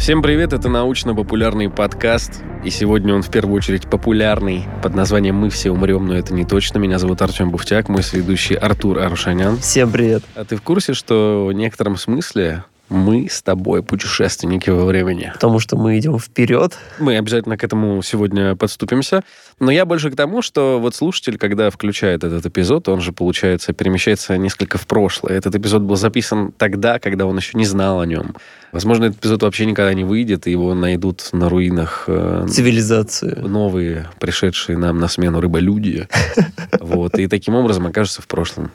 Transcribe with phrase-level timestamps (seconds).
[0.00, 2.42] Всем привет, это научно-популярный подкаст.
[2.64, 6.46] И сегодня он в первую очередь популярный под названием «Мы все умрем, но это не
[6.46, 6.78] точно».
[6.78, 9.58] Меня зовут Артем Буфтяк, мой сведущий Артур Арушанян.
[9.58, 10.22] Всем привет.
[10.34, 15.30] А ты в курсе, что в некотором смысле мы с тобой путешественники во времени.
[15.32, 16.76] Потому что мы идем вперед.
[16.98, 19.22] Мы обязательно к этому сегодня подступимся.
[19.60, 23.72] Но я больше к тому, что вот слушатель, когда включает этот эпизод, он же, получается,
[23.72, 25.34] перемещается несколько в прошлое.
[25.36, 28.34] Этот эпизод был записан тогда, когда он еще не знал о нем.
[28.72, 32.04] Возможно, этот эпизод вообще никогда не выйдет, и его найдут на руинах...
[32.08, 33.34] Э, Цивилизации.
[33.34, 36.08] Новые, пришедшие нам на смену рыболюди.
[36.80, 38.70] Вот, и таким образом окажется в прошлом.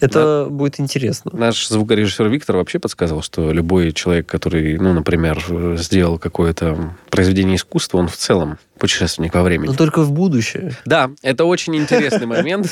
[0.00, 0.50] Это да.
[0.50, 1.30] будет интересно.
[1.34, 5.42] Наш звукорежиссер Виктор вообще подсказал, что любой человек, который, ну, например,
[5.76, 9.68] сделал какое-то произведение искусства, он в целом путешественник во времени.
[9.68, 10.72] Но только в будущее.
[10.84, 12.66] Да, это очень интересный момент.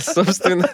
[0.00, 0.68] Собственно,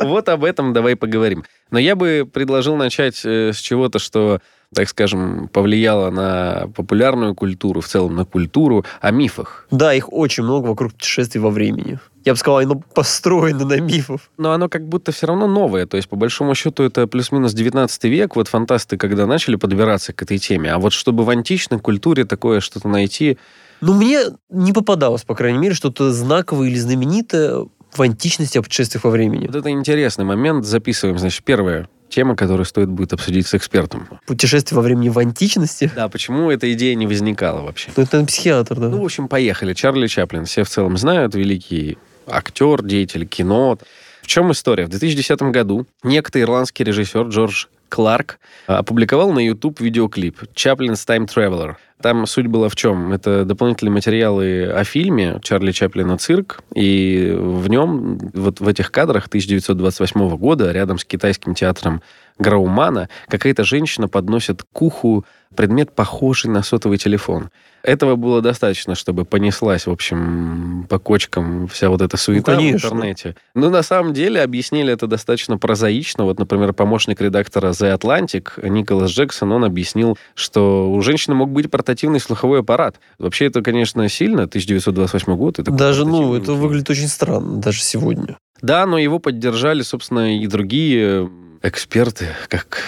[0.00, 1.44] вот об этом давай поговорим.
[1.70, 4.40] Но я бы предложил начать э, с чего-то, что
[4.74, 9.66] так скажем, повлияло на популярную культуру, в целом на культуру, о мифах.
[9.70, 11.98] Да, их очень много вокруг путешествий во времени.
[12.24, 14.30] Я бы сказал, оно построено на мифов.
[14.38, 15.86] Но оно как будто все равно новое.
[15.86, 18.36] То есть, по большому счету, это плюс-минус 19 век.
[18.36, 20.72] Вот фантасты, когда начали подбираться к этой теме.
[20.72, 23.38] А вот чтобы в античной культуре такое что-то найти...
[23.80, 29.02] Ну, мне не попадалось, по крайней мере, что-то знаковое или знаменитое в античности о путешествиях
[29.04, 29.48] во времени.
[29.48, 30.64] Вот это интересный момент.
[30.64, 34.08] Записываем, значит, первое тема, которую стоит будет обсудить с экспертом.
[34.26, 35.90] Путешествие во времени в античности?
[35.96, 37.90] Да, почему эта идея не возникала вообще?
[37.96, 38.88] Ну, это психиатр, да.
[38.88, 39.74] Ну, в общем, поехали.
[39.74, 40.44] Чарли Чаплин.
[40.44, 43.78] Все в целом знают, великий актер, деятель кино.
[44.22, 44.86] В чем история?
[44.86, 51.74] В 2010 году некто ирландский режиссер Джордж Кларк опубликовал на YouTube видеоклип «Chaplin's Time Traveler».
[52.02, 53.12] Там суть была в чем?
[53.12, 59.28] Это дополнительные материалы о фильме Чарли Чаплина «Цирк», и в нем, вот в этих кадрах
[59.28, 62.02] 1928 года, рядом с китайским театром
[62.38, 67.50] Граумана, какая-то женщина подносит к уху предмет, похожий на сотовый телефон.
[67.82, 72.72] Этого было достаточно, чтобы понеслась, в общем, по кочкам вся вот эта суета ну, в
[72.72, 73.34] интернете.
[73.54, 76.24] Но на самом деле объяснили это достаточно прозаично.
[76.24, 81.70] Вот, например, помощник редактора The Atlantic Николас Джексон, он объяснил, что у женщины мог быть
[81.70, 83.00] портативный слуховой аппарат.
[83.18, 85.58] Вообще это, конечно, сильно, 1928 год.
[85.58, 88.38] Это даже, ну, это выглядит очень странно, даже сегодня.
[88.60, 91.28] Да, но его поддержали, собственно, и другие
[91.62, 92.82] эксперты, как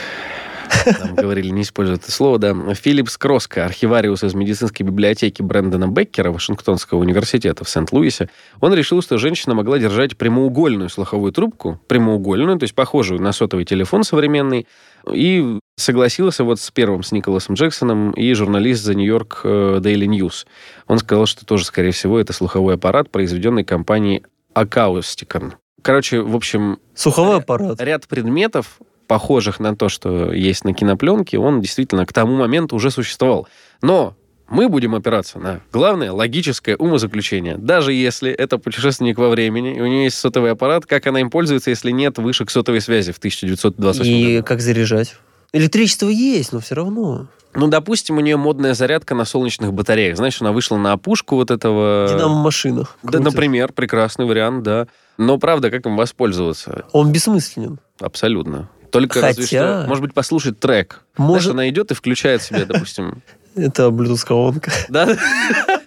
[1.00, 2.74] нам говорили не использовать это слово, да.
[2.74, 8.28] Филлипс Кроско, архивариус из медицинской библиотеки Брэндона Беккера Вашингтонского университета в Сент-Луисе,
[8.60, 13.64] он решил, что женщина могла держать прямоугольную слуховую трубку, прямоугольную, то есть похожую на сотовый
[13.64, 14.66] телефон современный,
[15.10, 20.46] и согласился вот с первым, с Николасом Джексоном, и журналист New York э, Daily News.
[20.86, 24.22] Он сказал, что тоже, скорее всего, это слуховой аппарат, произведенный компанией
[24.54, 25.54] Acousticon.
[25.84, 26.78] Короче, в общем...
[26.95, 27.78] Слуховой аппарат.
[27.81, 32.91] Ряд предметов, похожих на то, что есть на кинопленке, он действительно к тому моменту уже
[32.91, 33.47] существовал.
[33.83, 34.17] Но
[34.49, 37.59] мы будем опираться на главное логическое умозаключение.
[37.59, 41.28] Даже если это путешественник во времени, и у нее есть сотовый аппарат, как она им
[41.28, 44.39] пользуется, если нет вышек сотовой связи в 1928 и году?
[44.39, 45.16] И как заряжать?
[45.53, 47.28] Электричество есть, но все равно.
[47.54, 50.16] Ну, допустим, у нее модная зарядка на солнечных батареях.
[50.16, 52.09] Знаешь, она вышла на опушку вот этого...
[52.10, 52.88] Динамо-машина.
[53.03, 54.88] Да, например, прекрасный вариант, да.
[55.19, 56.84] Но, правда, как им воспользоваться?
[56.92, 57.78] Он бессмысленен.
[58.00, 58.69] Абсолютно.
[58.91, 59.28] Только Хотя...
[59.28, 61.03] разве что, может быть, послушать трек.
[61.16, 61.44] Может...
[61.44, 63.22] Знаешь, она идет и включает себе, допустим...
[63.54, 64.72] Это Bluetooth-колонка.
[64.88, 65.16] Да?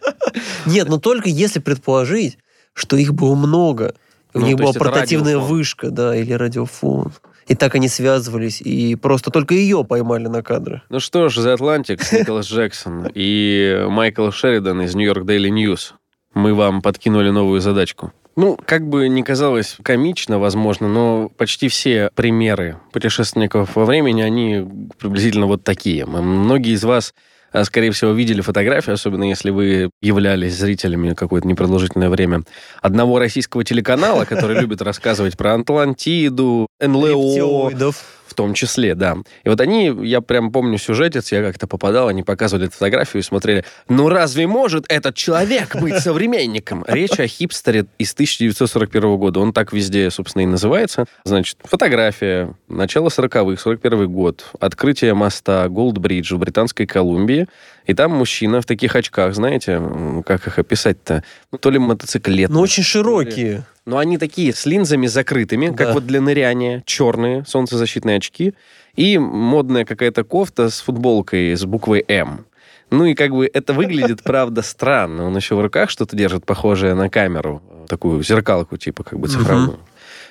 [0.66, 2.38] Нет, но только если предположить,
[2.74, 3.96] что их было много.
[4.34, 7.12] У ну, них была портативная вышка, да, или радиофон.
[7.48, 10.82] И так они связывались, и просто только ее поймали на кадры.
[10.90, 15.94] Ну что ж, The Atlantic, Николас Джексон и Майкл Шеридан из New York Daily News.
[16.34, 18.12] Мы вам подкинули новую задачку.
[18.36, 24.64] Ну, как бы не казалось комично, возможно, но почти все примеры путешественников во времени, они
[25.00, 26.06] приблизительно вот такие.
[26.06, 27.16] Многие из вас
[27.52, 32.44] а, скорее всего, видели фотографии, особенно если вы являлись зрителями какое-то непродолжительное время,
[32.82, 37.94] одного российского телеканала, который любит рассказывать про Атлантиду, НЛО
[38.34, 39.18] том числе, да.
[39.44, 43.64] И вот они, я прям помню сюжетец, я как-то попадал, они показывали фотографию и смотрели,
[43.90, 46.84] ну разве может этот человек быть современником?
[46.88, 49.40] Речь о хипстере из 1941 года.
[49.40, 51.06] Он так везде, собственно, и называется.
[51.24, 57.48] Значит, фотография, начало 40-х, 41 год, открытие моста Голдбридж в Британской Колумбии,
[57.86, 59.82] и там мужчина в таких очках, знаете,
[60.26, 61.24] как их описать-то?
[61.52, 62.50] Ну, то ли мотоциклет.
[62.50, 63.66] Ну, очень широкие.
[63.88, 65.74] Но они такие, с линзами закрытыми, да.
[65.74, 68.54] как вот для ныряния, черные солнцезащитные очки,
[68.98, 72.46] и модная какая-то кофта с футболкой с буквой «М».
[72.90, 75.26] Ну и как бы это выглядит, правда, странно.
[75.26, 79.80] Он еще в руках что-то держит, похожее на камеру, такую зеркалку, типа как бы цифровую.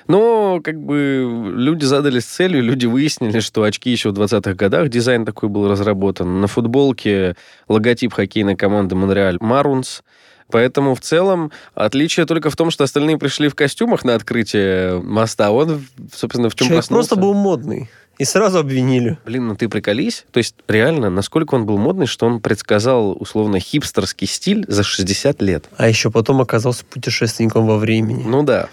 [0.07, 5.25] Но как бы люди задались целью, люди выяснили, что очки еще в 20-х годах, дизайн
[5.25, 6.41] такой был разработан.
[6.41, 7.35] На футболке
[7.67, 10.03] логотип хоккейной команды Монреаль Марунс.
[10.49, 15.51] Поэтому в целом отличие только в том, что остальные пришли в костюмах на открытие моста.
[15.51, 17.09] Он, собственно, в чем Человек проснулся?
[17.09, 17.89] просто был модный.
[18.17, 19.17] И сразу обвинили.
[19.25, 20.25] Блин, ну ты приколись.
[20.31, 25.41] То есть, реально, насколько он был модный, что он предсказал, условно, хипстерский стиль за 60
[25.41, 25.65] лет.
[25.77, 28.23] А еще потом оказался путешественником во времени.
[28.25, 28.69] Ну да.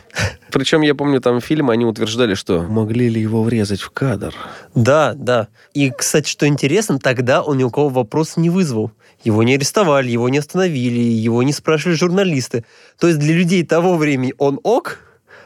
[0.51, 4.35] Причем, я помню, там фильм они утверждали, что могли ли его врезать в кадр.
[4.75, 5.49] Да, да.
[5.75, 8.93] И, кстати, что интересно, тогда он ни у кого вопрос не вызвал.
[9.25, 12.65] Его не арестовали, его не остановили, его не спрашивали журналисты.
[12.99, 15.01] То есть для людей того времени он ок,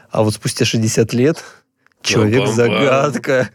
[0.09, 1.43] а вот спустя 60 лет
[2.01, 3.49] человек-загадка.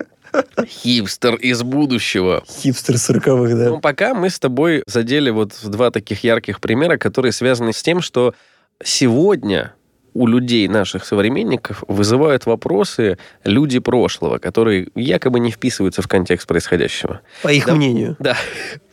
[0.66, 2.42] Хипстер из будущего.
[2.48, 3.68] Хипстер сороковых, да.
[3.70, 8.00] Ну, пока мы с тобой задели вот два таких ярких примера, которые связаны с тем,
[8.00, 8.34] что
[8.82, 9.74] сегодня
[10.14, 17.20] у людей, наших современников, вызывают вопросы люди прошлого, которые якобы не вписываются в контекст происходящего.
[17.42, 18.16] По их да, мнению.
[18.20, 18.36] Да.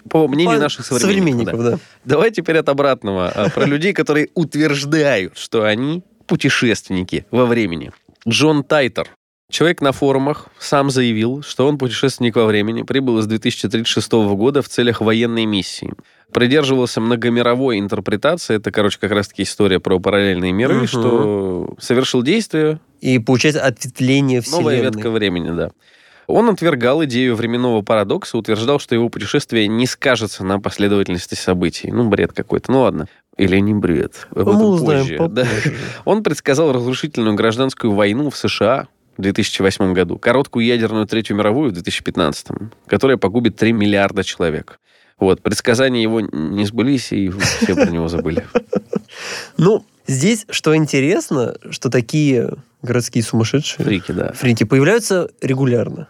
[0.09, 1.51] По мнению По наших современников.
[1.51, 1.71] современников да.
[1.71, 1.79] Да.
[2.05, 3.29] Давай теперь от обратного.
[3.29, 7.91] А, про людей, которые утверждают, что они путешественники во времени.
[8.27, 9.07] Джон Тайтер,
[9.51, 14.69] Человек на форумах сам заявил, что он путешественник во времени, прибыл из 2036 года в
[14.69, 15.91] целях военной миссии.
[16.31, 20.87] Придерживался многомировой интерпретации, это, короче, как раз-таки история про параллельные миры, угу.
[20.87, 22.79] что совершил действие.
[23.01, 24.61] И получается ответвление Вселенной.
[24.61, 25.71] Новая ветка времени, да.
[26.27, 31.91] Он отвергал идею временного парадокса, утверждал, что его путешествие не скажется на последовательности событий.
[31.91, 32.71] Ну, бред какой-то.
[32.71, 33.09] Ну, ладно.
[33.35, 34.27] Или не бред.
[34.31, 35.15] Об этом Мы позже.
[35.15, 35.45] Узнаем да.
[36.05, 41.73] Он предсказал разрушительную гражданскую войну в США в 2008 году, короткую ядерную Третью мировую в
[41.73, 42.47] 2015,
[42.87, 44.79] которая погубит 3 миллиарда человек.
[45.19, 48.45] Вот, предсказания его не сбылись, и все про него забыли.
[49.57, 53.85] Ну, здесь, что интересно, что такие городские сумасшедшие...
[53.85, 54.31] Фрики, да.
[54.31, 56.07] Фрики появляются регулярно.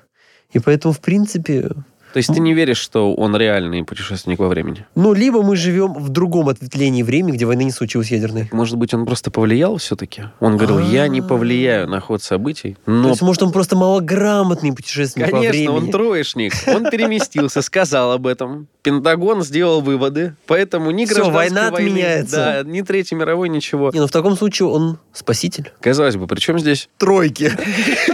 [0.52, 1.72] И поэтому, в принципе,
[2.14, 4.86] то есть ты не веришь, что он реальный путешественник во времени?
[4.96, 8.50] Ну, либо мы живем в другом ответвлении времени, где войны не случилось ядерной.
[8.52, 10.24] Может быть, он просто повлиял все-таки?
[10.40, 13.04] Он говорил, я не повлияю на ход событий, но...
[13.04, 15.66] То есть, может, он просто малограмотный путешественник во времени?
[15.68, 16.54] Конечно, он троечник.
[16.68, 18.68] Он переместился, сказал об этом.
[18.84, 22.64] Пентагон сделал выводы, поэтому ни Все, война отменяется.
[22.64, 23.92] Да, ни Третьей мировой, ничего.
[23.94, 25.72] Не, ну в таком случае он спаситель.
[25.82, 26.90] Казалось бы, при чем здесь?
[26.98, 27.52] Тройки.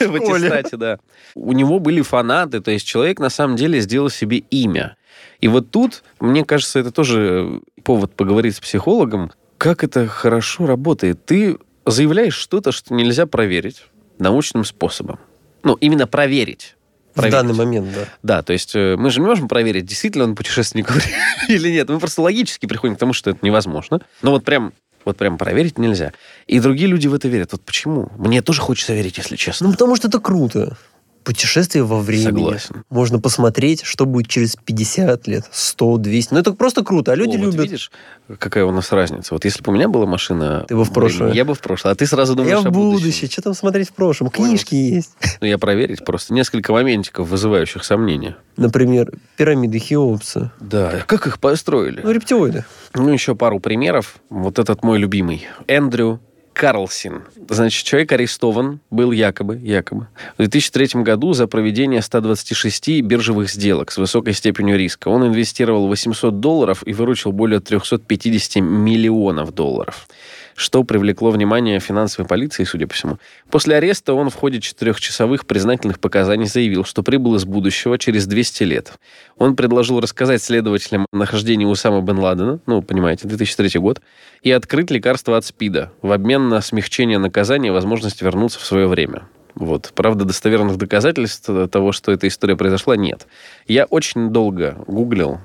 [0.00, 0.98] В аттестате, да.
[1.34, 4.96] У него были фанаты, то есть человек на самом деле сделал себе имя.
[5.40, 11.24] И вот тут, мне кажется, это тоже повод поговорить с психологом, как это хорошо работает.
[11.24, 13.84] Ты заявляешь что-то, что нельзя проверить
[14.18, 15.18] научным способом.
[15.62, 16.76] Ну, именно проверить.
[17.14, 17.34] Проверить.
[17.34, 18.08] В данный момент, да.
[18.22, 20.90] Да, то есть э, мы же не можем проверить, действительно он путешественник
[21.48, 21.88] или нет.
[21.88, 24.00] Мы просто логически приходим к тому, что это невозможно.
[24.22, 24.72] Но вот прям
[25.04, 26.12] вот прям проверить нельзя.
[26.46, 27.52] И другие люди в это верят.
[27.52, 28.10] Вот почему?
[28.16, 29.66] Мне тоже хочется верить, если честно.
[29.66, 30.76] Ну, потому что это круто
[31.24, 32.24] путешествие во времени.
[32.24, 32.84] Согласен.
[32.90, 36.34] Можно посмотреть, что будет через 50 лет, 100, 200.
[36.34, 37.56] Ну, это просто круто, а люди О, любят.
[37.56, 37.90] Вот видишь,
[38.38, 39.34] какая у нас разница.
[39.34, 40.64] Вот если бы у меня была машина...
[40.68, 41.32] Ты бы в прошлое.
[41.32, 41.92] Я бы в прошлое.
[41.92, 43.30] А ты сразу думаешь Я в будущее.
[43.30, 44.30] Что там смотреть в прошлом?
[44.30, 45.10] Книжки есть.
[45.40, 46.32] Ну, я проверить просто.
[46.32, 48.36] Несколько моментиков, вызывающих сомнения.
[48.56, 50.52] Например, пирамиды Хеопса.
[50.60, 51.02] Да.
[51.06, 52.00] Как их построили?
[52.02, 52.64] Ну, рептилоиды.
[52.94, 54.16] Ну, еще пару примеров.
[54.30, 55.46] Вот этот мой любимый.
[55.66, 56.20] Эндрю
[56.54, 57.24] Карлсин.
[57.48, 63.98] Значит, человек арестован был якобы, якобы в 2003 году за проведение 126 биржевых сделок с
[63.98, 65.08] высокой степенью риска.
[65.08, 70.06] Он инвестировал 800 долларов и выручил более 350 миллионов долларов
[70.54, 73.18] что привлекло внимание финансовой полиции, судя по всему.
[73.50, 78.62] После ареста он в ходе четырехчасовых признательных показаний заявил, что прибыл из будущего через 200
[78.64, 78.92] лет.
[79.36, 84.00] Он предложил рассказать следователям о нахождении Усама бен Ладена, ну, понимаете, 2003 год,
[84.42, 88.86] и открыть лекарство от СПИДа в обмен на смягчение наказания и возможность вернуться в свое
[88.86, 89.22] время.
[89.54, 89.92] Вот.
[89.94, 93.26] Правда, достоверных доказательств того, что эта история произошла, нет.
[93.66, 95.40] Я очень долго гуглил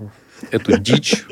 [0.52, 1.26] эту дичь,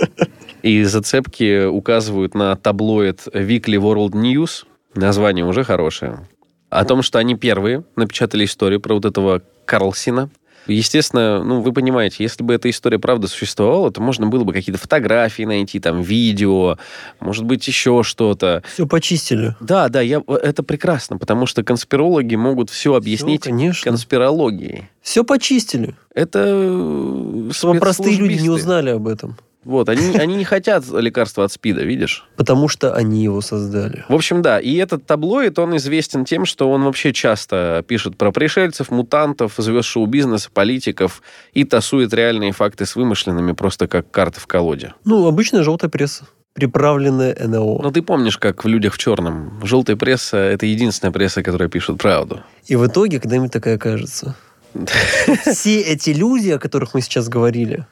[0.62, 4.66] и зацепки указывают на таблоид Weekly World News.
[4.96, 6.28] Название уже хорошее.
[6.70, 10.30] О том, что они первые напечатали историю про вот этого Карлсина.
[10.68, 14.82] Естественно, ну, вы понимаете, если бы эта история правда существовала, то можно было бы какие-то
[14.82, 16.78] фотографии найти, там, видео,
[17.22, 18.64] может быть, еще что-то.
[18.74, 19.56] Все почистили.
[19.62, 23.92] Да, да, я, это прекрасно, потому что конспирологи могут все объяснить все, конечно.
[23.92, 24.90] конспирологией.
[25.02, 25.96] Все почистили.
[26.14, 26.42] Это
[27.52, 29.38] Чтобы простые люди не узнали об этом.
[29.68, 32.26] Вот, они, они не хотят лекарства от СПИДа, видишь?
[32.38, 34.06] Потому что они его создали.
[34.08, 34.60] В общем, да.
[34.60, 39.88] И этот таблоид, он известен тем, что он вообще часто пишет про пришельцев, мутантов, звезд
[39.90, 41.22] шоу-бизнеса, политиков
[41.54, 44.94] и тасует реальные факты с вымышленными, просто как карты в колоде.
[45.04, 46.28] Ну, обычная желтая пресса.
[46.54, 47.82] приправленное НЛО.
[47.84, 49.60] Ну, ты помнишь, как в «Людях в черном».
[49.64, 52.42] Желтая пресса— это единственная пресса, которая пишет правду.
[52.66, 54.36] И в итоге когда-нибудь такая окажется.
[55.46, 57.86] Все эти люди, о которых мы сейчас говорили,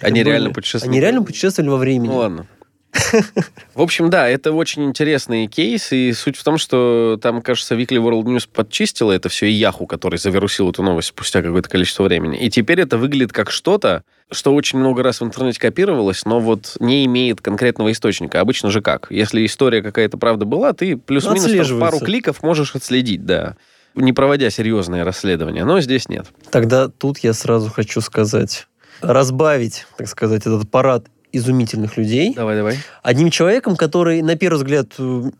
[0.00, 0.94] они реально путешествовали?
[0.94, 2.08] Они реально путешествовали во времени.
[2.08, 2.46] Ну, ладно.
[3.74, 7.98] В общем, да, это очень интересный кейс, и суть в том, что там, кажется, Weekly
[7.98, 12.38] World News подчистила это все, и Yahoo, который завирусил эту новость спустя какое-то количество времени.
[12.38, 16.76] И теперь это выглядит как что-то, что очень много раз в интернете копировалось, но вот
[16.80, 18.40] не имеет конкретного источника.
[18.40, 19.08] Обычно же как?
[19.10, 23.56] Если история какая-то правда была, ты плюс-минус пару кликов можешь отследить, да
[23.96, 26.26] не проводя серьезное расследование, но здесь нет.
[26.50, 28.66] Тогда тут я сразу хочу сказать,
[29.00, 32.34] разбавить, так сказать, этот парад изумительных людей.
[32.34, 32.78] Давай, давай.
[33.02, 34.94] Одним человеком, который, на первый взгляд,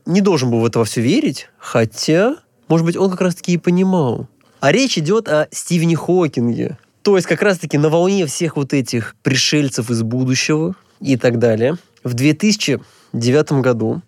[0.04, 2.36] не должен был в это все верить, хотя,
[2.68, 4.28] может быть, он как раз-таки и понимал.
[4.60, 6.78] А речь идет о Стивене Хокинге.
[7.02, 11.76] То есть как раз-таки на волне всех вот этих пришельцев из будущего и так далее.
[12.02, 14.02] В 2009 году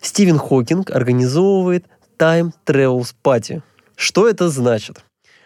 [0.00, 1.86] Стивен Хокинг организовывает
[2.18, 3.62] Time Travels Party.
[3.96, 5.02] Что это значит?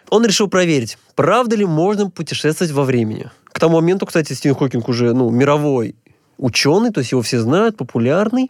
[0.09, 3.31] Он решил проверить, правда ли можно путешествовать во времени.
[3.61, 5.95] Тому моменту, кстати, Стивен Хокинг уже ну, мировой
[6.39, 8.49] ученый, то есть его все знают, популярный.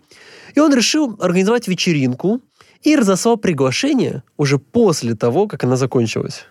[0.56, 2.40] И он решил организовать вечеринку
[2.82, 6.46] и разослал приглашение уже после того, как она закончилась.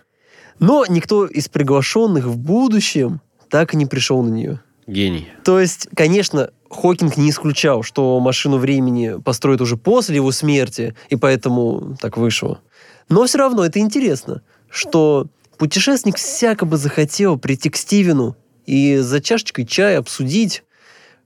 [0.59, 4.61] Но никто из приглашенных в будущем так и не пришел на нее.
[4.87, 5.27] Гений.
[5.43, 11.17] То есть, конечно, Хокинг не исключал, что машину времени построят уже после его смерти, и
[11.17, 12.61] поэтому так вышло.
[13.09, 18.37] Но все равно это интересно, что путешественник всяко бы захотел прийти к Стивену
[18.71, 20.63] и за чашечкой чая обсудить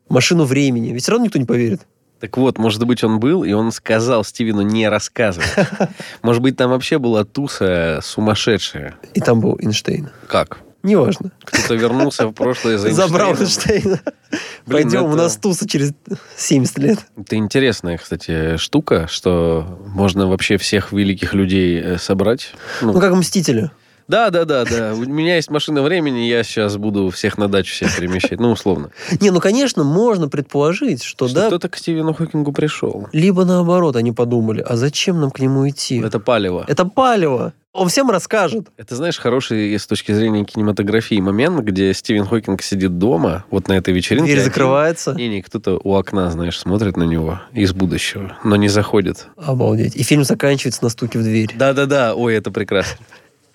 [0.08, 0.92] машину времени.
[0.92, 1.82] Ведь все равно никто не поверит.
[2.20, 5.50] Так вот, может быть, он был, и он сказал Стивену не рассказывать.
[6.22, 8.94] Может быть, там вообще была туса сумасшедшая.
[9.12, 10.08] И там был Эйнштейн.
[10.26, 10.60] Как?
[10.82, 11.32] Неважно.
[11.44, 14.00] Кто-то вернулся в прошлое за Забрал Эйнштейна.
[14.64, 15.92] Пойдем, у нас туса через
[16.38, 16.98] 70 лет.
[17.18, 22.54] Это интересная, кстати, штука, что можно вообще всех великих людей э, собрать.
[22.80, 23.70] Ну, ну как Мстители.
[24.08, 24.94] Да, да, да, да.
[24.94, 28.38] У меня есть машина времени, я сейчас буду всех на дачу всех перемещать.
[28.38, 28.90] Ну, условно.
[29.20, 31.46] Не, ну, конечно, можно предположить, что, что да...
[31.46, 33.08] кто-то к Стивену Хокингу пришел.
[33.12, 35.98] Либо наоборот, они подумали, а зачем нам к нему идти?
[36.00, 36.64] Это палево.
[36.68, 37.54] Это палево.
[37.72, 38.68] Он всем расскажет.
[38.76, 43.72] Это, знаешь, хороший с точки зрения кинематографии момент, где Стивен Хокинг сидит дома, вот на
[43.72, 44.32] этой вечеринке.
[44.32, 45.12] Дверь закрывается.
[45.14, 49.26] Не, не, кто-то у окна, знаешь, смотрит на него из будущего, но не заходит.
[49.36, 49.96] Обалдеть.
[49.96, 51.52] И фильм заканчивается на стуке в дверь.
[51.56, 52.98] Да-да-да, ой, это прекрасно.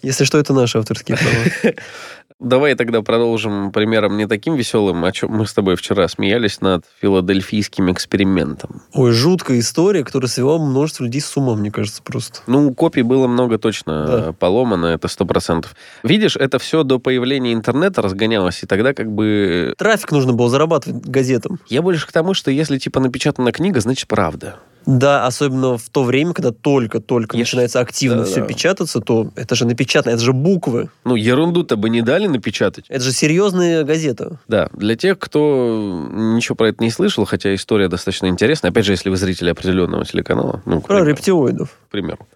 [0.01, 1.75] Если что, это наши авторские права.
[2.39, 6.85] Давай тогда продолжим примером не таким веселым, о чем мы с тобой вчера смеялись над
[7.01, 8.81] филадельфийским экспериментом.
[8.93, 12.39] Ой, жуткая история, которая свела множество людей с ума, мне кажется, просто.
[12.47, 14.31] Ну, копий было много точно да.
[14.31, 15.75] поломано, это сто процентов.
[16.03, 19.73] Видишь, это все до появления интернета разгонялось, и тогда как бы...
[19.77, 21.59] Трафик нужно было зарабатывать газетам.
[21.67, 24.55] Я больше к тому, что если типа напечатана книга, значит правда.
[24.85, 28.47] Да, особенно в то время, когда только-только начинается активно да, все да.
[28.47, 30.89] печататься, то это же напечатано, это же буквы.
[31.03, 32.85] Ну, ерунду-то бы не дали напечатать.
[32.89, 34.39] Это же серьезная газета.
[34.47, 38.93] Да, для тех, кто ничего про это не слышал, хотя история достаточно интересная, опять же,
[38.93, 40.61] если вы зрители определенного телеканала.
[40.65, 41.69] Ну, про рептилоидов.
[41.87, 42.27] К примеру.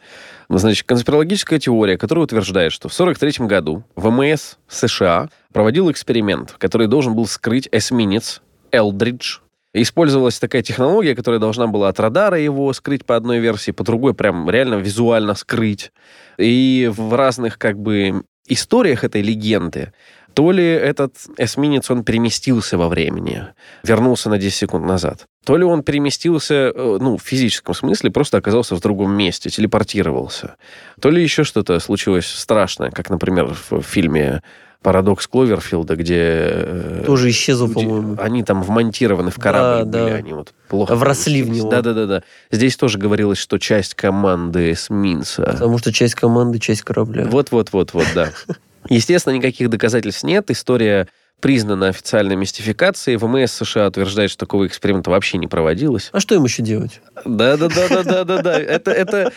[0.49, 7.15] Значит, конспирологическая теория, которая утверждает, что в 1943 году ВМС США проводил эксперимент, который должен
[7.15, 9.39] был скрыть эсминец Элдридж
[9.73, 14.13] Использовалась такая технология, которая должна была от радара его скрыть по одной версии, по другой
[14.13, 15.91] прям реально визуально скрыть.
[16.37, 19.93] И в разных как бы историях этой легенды
[20.33, 23.43] то ли этот эсминец, он переместился во времени,
[23.83, 28.37] вернулся на 10 секунд назад, то ли он переместился, э, ну, в физическом смысле, просто
[28.37, 30.55] оказался в другом месте, телепортировался,
[30.99, 34.41] то ли еще что-то случилось страшное, как, например, в фильме
[34.83, 36.19] парадокс Кловерфилда, где...
[36.19, 38.17] Э, Тоже исчезло, по-моему.
[38.19, 40.17] Они там вмонтированы в корабль да, были, да.
[40.17, 40.95] они вот плохо...
[40.95, 41.69] Вросли в него.
[41.69, 42.23] Да-да-да.
[42.51, 45.43] Здесь тоже говорилось, что часть команды эсминца...
[45.43, 47.25] Потому что часть команды, часть корабля.
[47.25, 48.31] Вот-вот-вот-вот, да.
[48.89, 50.51] Естественно, никаких доказательств нет.
[50.51, 51.07] История
[51.39, 53.17] признана официальной мистификацией.
[53.17, 56.09] ВМС США утверждает, что такого эксперимента вообще не проводилось.
[56.13, 57.01] А что им еще делать?
[57.25, 58.59] Да-да-да-да-да-да.
[58.59, 59.33] Это, это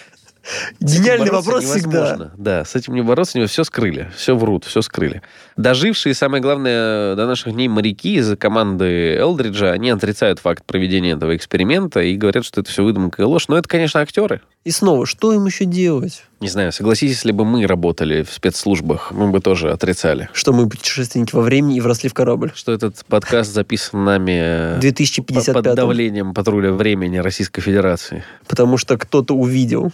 [0.81, 2.31] Гениальный вопрос всегда.
[2.37, 5.23] Да, с этим не бороться, все скрыли, все врут, все скрыли.
[5.57, 11.37] Дожившие, самое главное, до наших дней моряки из команды Элдриджа, они отрицают факт проведения этого
[11.37, 13.49] эксперимента и говорят, что это все выдумка и ложь.
[13.49, 14.41] Но это, конечно, актеры.
[14.65, 16.25] И снова, что им еще делать?
[16.41, 20.29] Не знаю, согласитесь, если бы мы работали в спецслужбах, мы бы тоже отрицали.
[20.33, 22.53] Что мы путешественники во времени и вросли в корабль.
[22.55, 28.25] Что этот подкаст записан нами 2055 под давлением патруля времени Российской Федерации.
[28.47, 29.93] Потому что кто-то увидел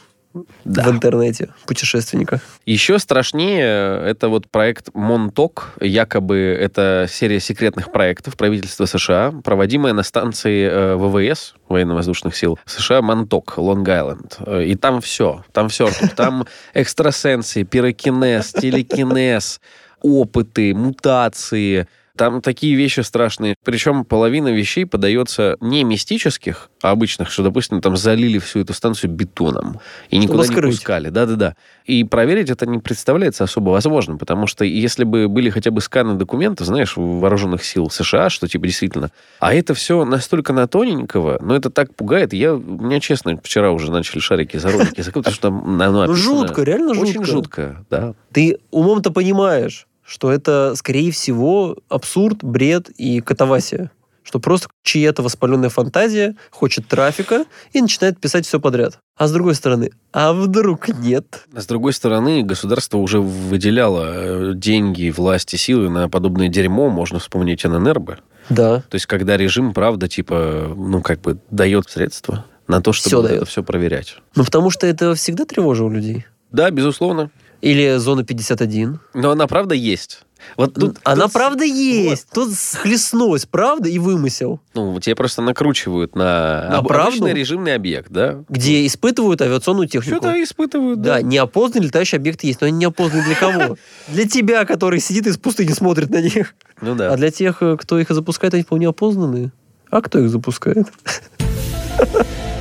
[0.64, 0.84] да.
[0.84, 2.40] в интернете путешественника.
[2.66, 5.74] Еще страшнее это вот проект Монток.
[5.80, 13.02] Якобы это серия секретных проектов правительства США, проводимая на станции э, ВВС, военно-воздушных сил США,
[13.02, 14.64] Монток, Лонг-Айленд.
[14.64, 15.44] И там все.
[15.52, 15.90] Там все.
[16.16, 19.60] Там экстрасенсы, пирокинез, телекинез,
[20.00, 21.86] опыты, мутации–
[22.16, 23.54] там такие вещи страшные.
[23.64, 29.10] Причем половина вещей подается не мистических, а обычных, что, допустим, там залили всю эту станцию
[29.10, 31.08] бетоном и никуда не пускали.
[31.08, 31.56] Да-да-да.
[31.84, 36.14] И проверить это не представляется особо возможным, потому что если бы были хотя бы сканы
[36.14, 39.10] документов, знаешь, вооруженных сил США, что типа действительно...
[39.40, 42.32] А это все настолько на тоненького, но это так пугает.
[42.32, 46.12] Я, у меня, честно, вчера уже начали шарики за ролики закрыть, потому что там оно
[46.14, 47.08] Жутко, реально жутко.
[47.08, 48.14] Очень жутко, да.
[48.32, 53.90] Ты умом-то понимаешь, что это, скорее всего, абсурд, бред и катавасия.
[54.24, 58.98] Что просто чья-то воспаленная фантазия хочет трафика и начинает писать все подряд.
[59.16, 61.46] А с другой стороны, а вдруг нет?
[61.52, 66.88] А с другой стороны, государство уже выделяло э, деньги, власти, силы на подобное дерьмо.
[66.88, 68.20] Можно вспомнить ННРБ.
[68.48, 68.82] Да.
[68.88, 73.34] То есть, когда режим, правда, типа, ну, как бы дает средства на то, чтобы все
[73.36, 74.16] это все проверять.
[74.36, 76.26] Ну, потому что это всегда тревожило людей.
[76.50, 77.30] Да, безусловно.
[77.62, 78.98] Или зона 51.
[79.14, 80.24] Но она правда есть.
[80.56, 81.32] Вот тут, Она тут...
[81.32, 82.26] правда есть.
[82.34, 82.48] Вот.
[82.48, 84.60] Тут схлестнулась правда и вымысел.
[84.74, 86.88] Ну, тебе просто накручивают на, на об...
[86.88, 87.28] правду?
[87.28, 88.42] режимный объект, да?
[88.48, 90.16] Где испытывают авиационную технику.
[90.16, 91.14] Что-то испытывают, да.
[91.14, 93.76] Да, неопознанный летающий объект есть, но они неопознаны для кого?
[94.08, 96.56] Для тебя, который сидит из пустыни смотрит на них.
[96.80, 97.12] Ну да.
[97.12, 99.52] А для тех, э, кто их запускает, они вполне опознанные.
[99.90, 100.88] А кто их запускает?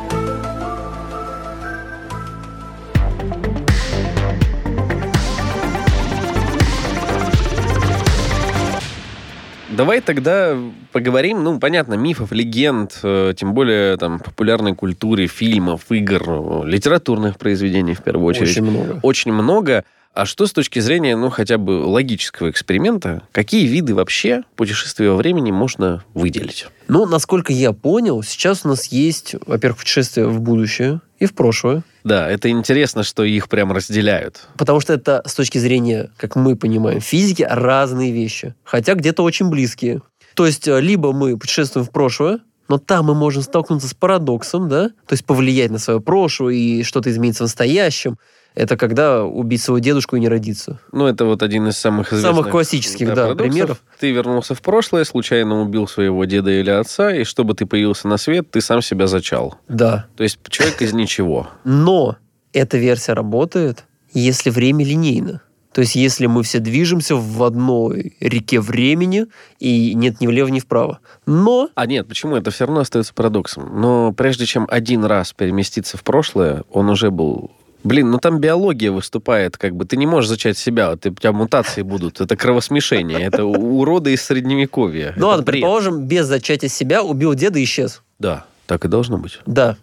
[9.75, 10.55] Давай тогда
[10.91, 17.95] поговорим, ну, понятно, мифов, легенд, э, тем более там популярной культуре, фильмов, игр, литературных произведений
[17.95, 18.51] в первую очередь.
[18.51, 18.99] Очень много.
[19.01, 19.83] Очень много.
[20.13, 25.15] А что с точки зрения, ну, хотя бы логического эксперимента, какие виды вообще путешествия во
[25.15, 26.67] времени можно выделить?
[26.87, 31.81] Ну, насколько я понял, сейчас у нас есть, во-первых, путешествие в будущее и в прошлое.
[32.03, 34.47] Да, это интересно, что их прям разделяют.
[34.57, 38.55] Потому что это с точки зрения, как мы понимаем, физики разные вещи.
[38.63, 40.01] Хотя где-то очень близкие.
[40.33, 44.67] То есть, э, либо мы путешествуем в прошлое, но там мы можем столкнуться с парадоксом,
[44.69, 48.17] да, то есть повлиять на свое прошлое и что-то измениться в настоящем
[48.55, 50.79] это когда убить своего дедушку и не родиться.
[50.91, 52.35] Ну, это вот один из самых известных...
[52.35, 53.81] Самых классических, да, да примеров.
[53.99, 58.17] Ты вернулся в прошлое, случайно убил своего деда или отца, и чтобы ты появился на
[58.17, 59.55] свет, ты сам себя зачал.
[59.67, 60.07] Да.
[60.15, 61.49] То есть человек из ничего.
[61.63, 62.17] Но
[62.51, 65.41] эта версия работает, если время линейно.
[65.73, 69.25] То есть, если мы все движемся в одной реке времени,
[69.59, 70.99] и нет ни влево, ни вправо.
[71.25, 71.69] Но...
[71.73, 72.35] А нет, почему?
[72.35, 73.81] Это все равно остается парадоксом.
[73.81, 77.51] Но прежде чем один раз переместиться в прошлое, он уже был
[77.83, 81.33] Блин, ну там биология выступает, как бы ты не можешь зачать себя, ты, у тебя
[81.33, 85.13] мутации будут, это кровосмешение, это уроды из средневековья.
[85.17, 88.01] Ну ладно, предположим, без зачатия себя убил деда и исчез.
[88.19, 89.39] Да, так и должно быть.
[89.45, 89.77] Да.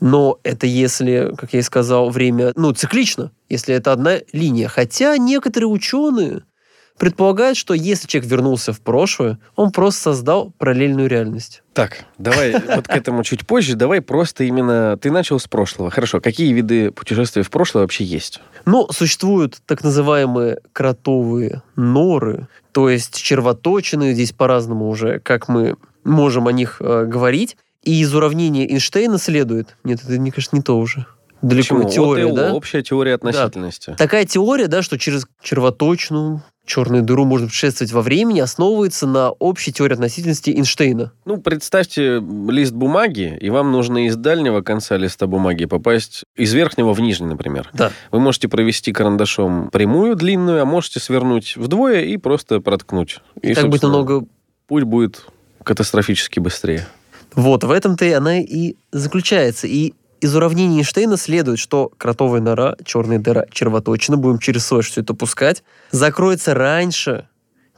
[0.00, 4.68] Но это если, как я и сказал, время, ну, циклично, если это одна линия.
[4.68, 6.42] Хотя некоторые ученые
[6.98, 11.62] предполагают, что если человек вернулся в прошлое, он просто создал параллельную реальность.
[11.72, 13.76] Так, давай вот к этому чуть позже.
[13.76, 14.96] Давай просто именно...
[14.96, 15.90] Ты начал с прошлого.
[15.90, 16.20] Хорошо.
[16.20, 18.40] Какие виды путешествия в прошлое вообще есть?
[18.64, 26.48] Ну, существуют так называемые кротовые норы, то есть червоточины, здесь по-разному уже, как мы можем
[26.48, 27.56] о них э, говорить.
[27.82, 29.76] И из уравнения Эйнштейна следует...
[29.84, 31.06] Нет, это, мне кажется, не то уже
[31.42, 31.90] далеко Почему?
[31.90, 32.52] теория, ОТО, да?
[32.54, 33.90] Общая теория относительности.
[33.90, 33.96] Да.
[33.96, 39.72] Такая теория, да, что через червоточину, черную дыру можно путешествовать во времени, основывается на общей
[39.72, 41.12] теории относительности Эйнштейна.
[41.24, 46.92] Ну, представьте лист бумаги, и вам нужно из дальнего конца листа бумаги попасть из верхнего
[46.92, 47.70] в нижний, например.
[47.72, 47.92] Да.
[48.10, 53.20] Вы можете провести карандашом прямую, длинную, а можете свернуть вдвое и просто проткнуть.
[53.40, 54.24] И, и так будет намного...
[54.66, 55.24] Путь будет
[55.62, 56.88] катастрофически быстрее.
[57.36, 59.68] Вот, в этом-то и она и заключается.
[59.68, 65.02] И из уравнений Эйнштейна следует, что кротовая нора, черная дыра, червоточина, будем через слэш все
[65.02, 67.28] это пускать, закроется раньше,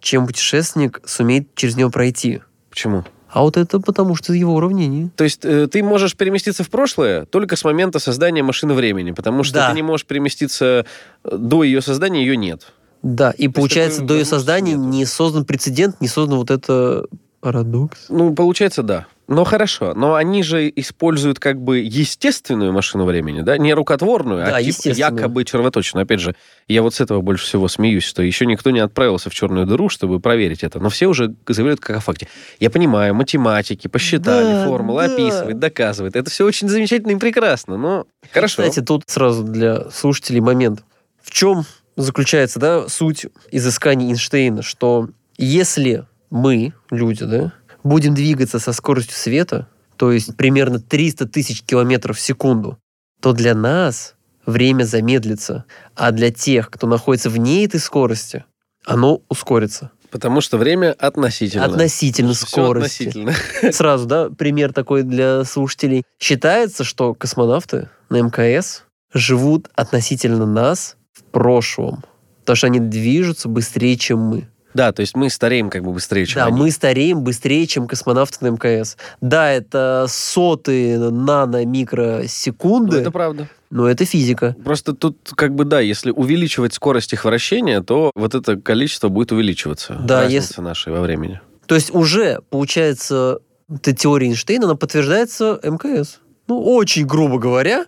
[0.00, 2.40] чем путешественник сумеет через нее пройти.
[2.70, 3.04] Почему?
[3.30, 5.10] А вот это потому что его уравнение.
[5.16, 9.44] То есть э, ты можешь переместиться в прошлое только с момента создания машины времени, потому
[9.44, 9.70] что да.
[9.70, 10.86] ты не можешь переместиться
[11.24, 12.72] э, до ее создания, ее нет.
[13.02, 14.88] Да, и То получается, до ее создания нету.
[14.88, 17.04] не создан прецедент, не создан вот это
[17.40, 18.06] парадокс.
[18.08, 19.06] Ну, получается, да.
[19.28, 23.58] Ну, хорошо, но они же используют как бы естественную машину времени, да?
[23.58, 24.96] Не рукотворную, Да, а естественную.
[25.16, 26.04] якобы червоточную.
[26.04, 26.34] Опять же,
[26.66, 29.90] я вот с этого больше всего смеюсь, что еще никто не отправился в черную дыру,
[29.90, 30.80] чтобы проверить это.
[30.80, 32.26] Но все уже заявляют как о факте.
[32.58, 35.12] Я понимаю, математики, посчитали, Да, формулы да.
[35.14, 36.16] описывает, доказывает.
[36.16, 38.62] Это все очень замечательно и прекрасно, но хорошо.
[38.62, 40.84] Кстати, тут сразу для слушателей момент.
[41.22, 47.52] В чем заключается да, суть изысканий Эйнштейна, что если мы, люди, да,
[47.84, 52.78] будем двигаться со скоростью света, то есть примерно 300 тысяч километров в секунду,
[53.20, 54.14] то для нас
[54.46, 55.64] время замедлится,
[55.94, 58.44] а для тех, кто находится вне этой скорости,
[58.84, 59.90] оно ускорится.
[60.10, 61.66] Потому что время относительно.
[61.66, 63.08] Относительно Всё скорости.
[63.08, 63.34] относительно.
[63.72, 66.04] Сразу, да, пример такой для слушателей.
[66.18, 72.04] Считается, что космонавты на МКС живут относительно нас в прошлом.
[72.40, 74.48] Потому что они движутся быстрее, чем мы.
[74.74, 76.58] Да, то есть мы стареем как бы быстрее, чем Да, они.
[76.58, 78.96] мы стареем быстрее, чем космонавты на мкс.
[79.20, 83.48] Да, это сотые нано-микросекунды, Ну, это правда.
[83.70, 84.54] но это физика.
[84.64, 89.32] Просто тут, как бы, да, если увеличивать скорость их вращения, то вот это количество будет
[89.32, 89.94] увеличиваться.
[90.04, 91.40] Да, Разница если- нашей во времени.
[91.66, 93.38] То есть уже, получается,
[93.70, 96.20] эта теория Эйнштейна, она подтверждается МКС.
[96.46, 97.86] Ну, очень грубо говоря,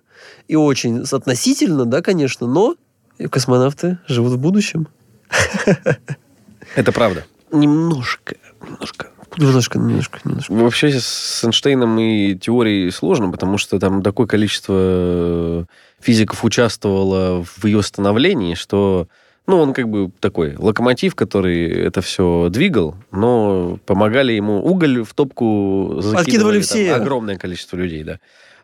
[0.49, 2.75] и очень относительно, да, конечно, но
[3.31, 4.89] космонавты живут в будущем.
[6.75, 7.25] Это правда.
[7.53, 9.09] Немножко, немножко.
[9.37, 10.53] Немножко, немножко, немножко.
[10.53, 15.65] Вообще с Эйнштейном и теорией сложно, потому что там такое количество э,
[16.01, 19.07] физиков участвовало в ее становлении, что
[19.47, 25.15] ну, он как бы такой локомотив, который это все двигал, но помогали ему уголь в
[25.15, 26.95] топку закидывали Подкидывали там все.
[26.95, 28.19] огромное количество людей, да.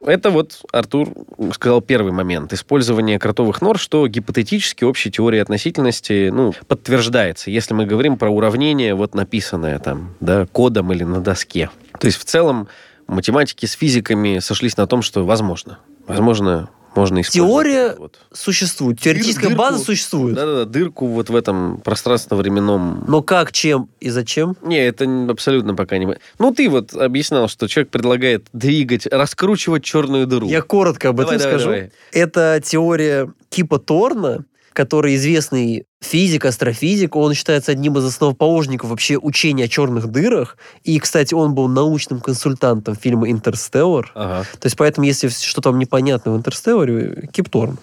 [0.06, 1.10] Это вот Артур
[1.52, 2.52] сказал первый момент.
[2.52, 8.94] Использование кротовых нор, что гипотетически общей теории относительности ну, подтверждается, если мы говорим про уравнение,
[8.94, 11.70] вот написанное там, да, кодом или на доске.
[11.98, 12.68] То есть в целом
[13.08, 15.78] математики с физиками сошлись на том, что возможно.
[16.06, 17.50] Возможно, можно использовать.
[17.50, 18.18] Теория Вот.
[18.32, 19.00] Существует.
[19.00, 19.58] Теоретическая дырку.
[19.58, 20.34] база существует.
[20.34, 24.56] Да-да-да, дырку вот в этом пространственно-временном Но как, чем и зачем?
[24.62, 26.08] Не, это абсолютно пока не...
[26.38, 30.48] Ну, ты вот объяснял, что человек предлагает двигать, раскручивать черную дыру.
[30.48, 31.70] Я коротко об Давай, этом давай, скажу.
[31.72, 31.92] давай.
[32.12, 34.44] Это теория Кипа Торна,
[34.76, 37.16] который известный физик, астрофизик.
[37.16, 40.58] Он считается одним из основоположников вообще учения о черных дырах.
[40.84, 44.12] И, кстати, он был научным консультантом фильма «Интерстеллар».
[44.14, 44.44] Ага.
[44.60, 47.78] То есть, поэтому, если что-то вам непонятно в «Интерстелларе», Кип Торн.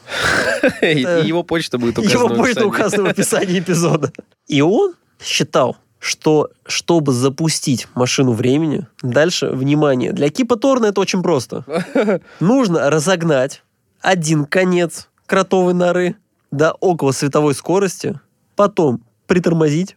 [0.82, 2.20] Его почта будет указана.
[2.20, 2.68] Его описании.
[2.68, 4.12] указано в описании эпизода.
[4.48, 11.24] И он считал, что чтобы запустить машину времени, дальше, внимание, для Кипа Торна это очень
[11.24, 11.66] просто.
[12.40, 13.64] Нужно разогнать
[14.02, 16.18] один конец кротовой норы
[16.58, 18.20] до около световой скорости,
[18.56, 19.96] потом притормозить,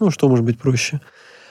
[0.00, 1.00] ну, что может быть проще,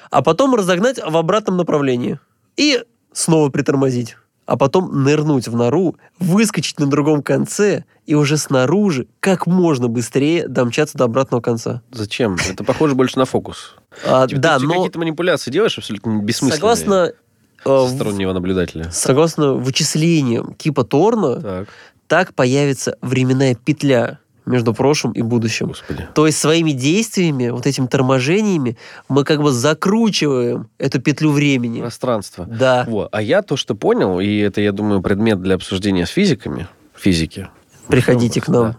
[0.09, 2.19] а потом разогнать в обратном направлении
[2.57, 2.83] и
[3.13, 9.47] снова притормозить, а потом нырнуть в нору, выскочить на другом конце и уже снаружи как
[9.47, 11.81] можно быстрее домчаться до обратного конца.
[11.91, 12.35] Зачем?
[12.49, 13.75] Это похоже больше на фокус.
[14.05, 16.55] А, Типа, да, ты но какие-то манипуляции делаешь абсолютно бессмысленные.
[16.55, 17.11] согласно,
[17.65, 18.89] э, со стороннего наблюдателя.
[18.91, 21.69] согласно вычислениям Кипа Торна, Так,
[22.07, 25.67] так появится временная петля между прошлым и будущим.
[25.67, 26.07] господи.
[26.13, 28.77] То есть своими действиями, вот этими торможениями,
[29.07, 31.81] мы как бы закручиваем эту петлю времени.
[31.81, 32.45] Пространство.
[32.45, 32.85] Да.
[32.87, 33.07] Во.
[33.11, 37.49] А я то, что понял, и это, я думаю, предмет для обсуждения с физиками, физики.
[37.87, 38.71] Приходите к нам.
[38.71, 38.77] Да.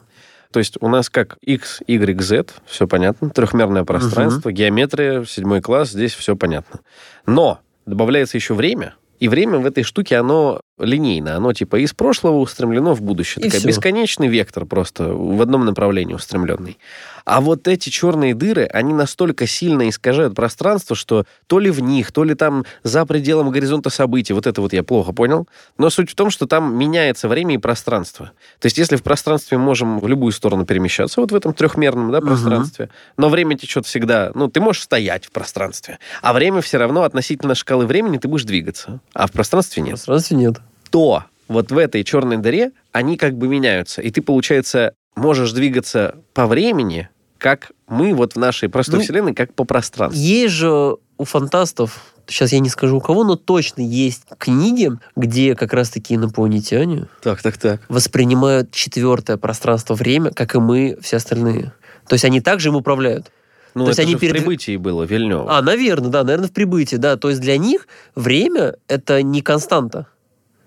[0.53, 5.91] То есть у нас как x, y, z, все понятно, трехмерное пространство, геометрия, седьмой класс,
[5.91, 6.81] здесь все понятно.
[7.27, 12.39] Но добавляется еще время, и время в этой штуке, оно линейно, оно типа из прошлого
[12.39, 13.45] устремлено в будущее.
[13.45, 16.79] И Такой бесконечный вектор просто в одном направлении устремленный.
[17.25, 22.11] А вот эти черные дыры, они настолько сильно искажают пространство, что то ли в них,
[22.11, 25.47] то ли там за пределом горизонта событий, вот это вот я плохо понял.
[25.79, 28.33] Но суть в том, что там меняется время и пространство.
[28.59, 32.21] То есть если в пространстве можем в любую сторону перемещаться, вот в этом трехмерном да,
[32.21, 37.05] пространстве, но время течет всегда, ну, ты можешь стоять в пространстве, а время все равно
[37.05, 40.72] относительно шкалы времени ты будешь двигаться, а в пространстве В нет пространстве нет.
[40.93, 44.01] То вот в этой черной дыре они как бы меняются.
[44.03, 49.35] И ты, получается, можешь двигаться по времени, как мы вот в нашей простой Ну, вселенной,
[49.35, 50.21] как по пространству.
[50.21, 55.55] Есть же у фантастов, сейчас я не скажу у кого, но точно есть книги, где
[55.57, 57.81] как раз-таки инопланетяне Так, так, так.
[57.89, 61.73] воспринимают четвертое пространство-время, как и мы, все остальные.
[62.07, 63.31] То есть они также им управляют.
[63.75, 65.47] Ну, То есть это они же перед- в прибытии было, Вильнёв.
[65.49, 67.17] А, наверное, да, наверное, в прибытии, да.
[67.17, 70.07] То есть для них время— это не константа.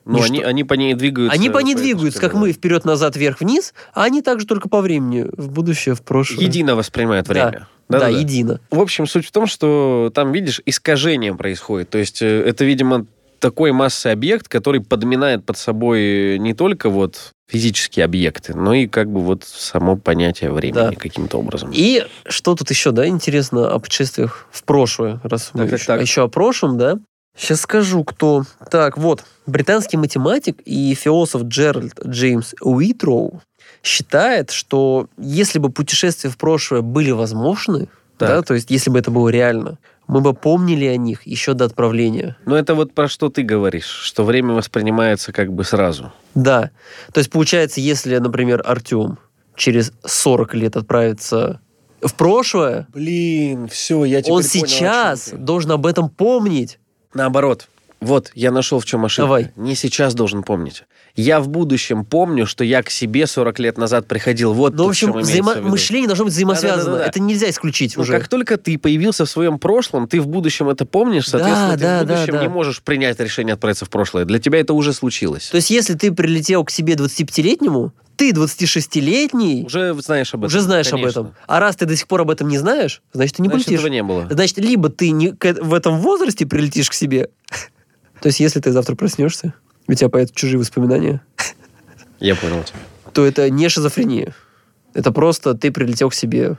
[0.05, 0.33] Ну, ничто.
[0.33, 1.35] они, они по ней двигаются.
[1.35, 5.25] Они по ней этой двигаются, как мы, вперед-назад, вверх-вниз, а они также только по времени,
[5.35, 6.03] в будущее, в да.
[6.05, 6.45] прошлое.
[6.45, 7.33] Едино воспринимают Да.
[7.33, 7.67] время.
[7.87, 8.19] Да, Да-да-да.
[8.19, 8.59] едино.
[8.71, 11.89] В общем, суть в том, что там, видишь, искажение происходит.
[11.89, 13.05] То есть э, это, видимо,
[13.39, 19.11] такой массы объект, который подминает под собой не только вот физические объекты, но и как
[19.11, 20.91] бы вот само понятие времени да.
[20.93, 21.69] каким-то образом.
[21.73, 25.85] И что тут еще, да, интересно о путешествиях в прошлое, раз так, мы так, еще,
[25.85, 26.01] так.
[26.01, 26.97] еще о прошлом, да?
[27.35, 28.43] Сейчас скажу, кто.
[28.71, 33.41] Так, вот, британский математик и философ Джеральд Джеймс Уитроу
[33.83, 38.29] считает, что если бы путешествия в прошлое были возможны, так.
[38.29, 41.65] да, то есть если бы это было реально, мы бы помнили о них еще до
[41.65, 42.37] отправления.
[42.45, 46.13] Но это вот про что ты говоришь, что время воспринимается как бы сразу.
[46.35, 46.71] Да.
[47.11, 49.17] То есть получается, если, например, Артем
[49.55, 51.59] через 40 лет отправится
[52.01, 52.87] в прошлое...
[52.93, 56.79] Блин, все, я теперь Он понял, сейчас должен об этом помнить.
[57.15, 57.67] Наоборот.
[58.01, 59.23] Вот, я нашел, в чем ошибка.
[59.23, 59.51] Давай.
[59.55, 60.83] Не сейчас должен помнить.
[61.15, 64.53] Я в будущем помню, что я к себе 40 лет назад приходил.
[64.53, 65.55] Вот ну, в общем, взаимо...
[65.61, 66.83] мышление должно быть взаимосвязано.
[66.83, 67.05] Да, да, да, да.
[67.09, 68.11] Это нельзя исключить Но уже.
[68.11, 71.83] как только ты появился в своем прошлом, ты в будущем это помнишь, соответственно, да, ты
[71.83, 72.41] да, в будущем да, да.
[72.43, 74.25] не можешь принять решение отправиться в прошлое.
[74.25, 75.47] Для тебя это уже случилось.
[75.47, 79.65] То есть, если ты прилетел к себе 25-летнему, ты 26-летний...
[79.65, 80.47] Уже знаешь об этом.
[80.47, 81.21] Уже знаешь конечно.
[81.21, 81.35] об этом.
[81.47, 83.79] А раз ты до сих пор об этом не знаешь, значит, ты не значит, полетишь.
[83.79, 84.27] этого не было.
[84.29, 87.29] Значит, либо ты не, в этом возрасте прилетишь к себе,
[88.21, 89.53] то есть, если ты завтра проснешься,
[89.87, 91.21] у тебя появятся чужие воспоминания,
[92.19, 92.79] я понял тебя.
[93.13, 94.33] То это не шизофрения.
[94.93, 96.57] Это просто ты прилетел к себе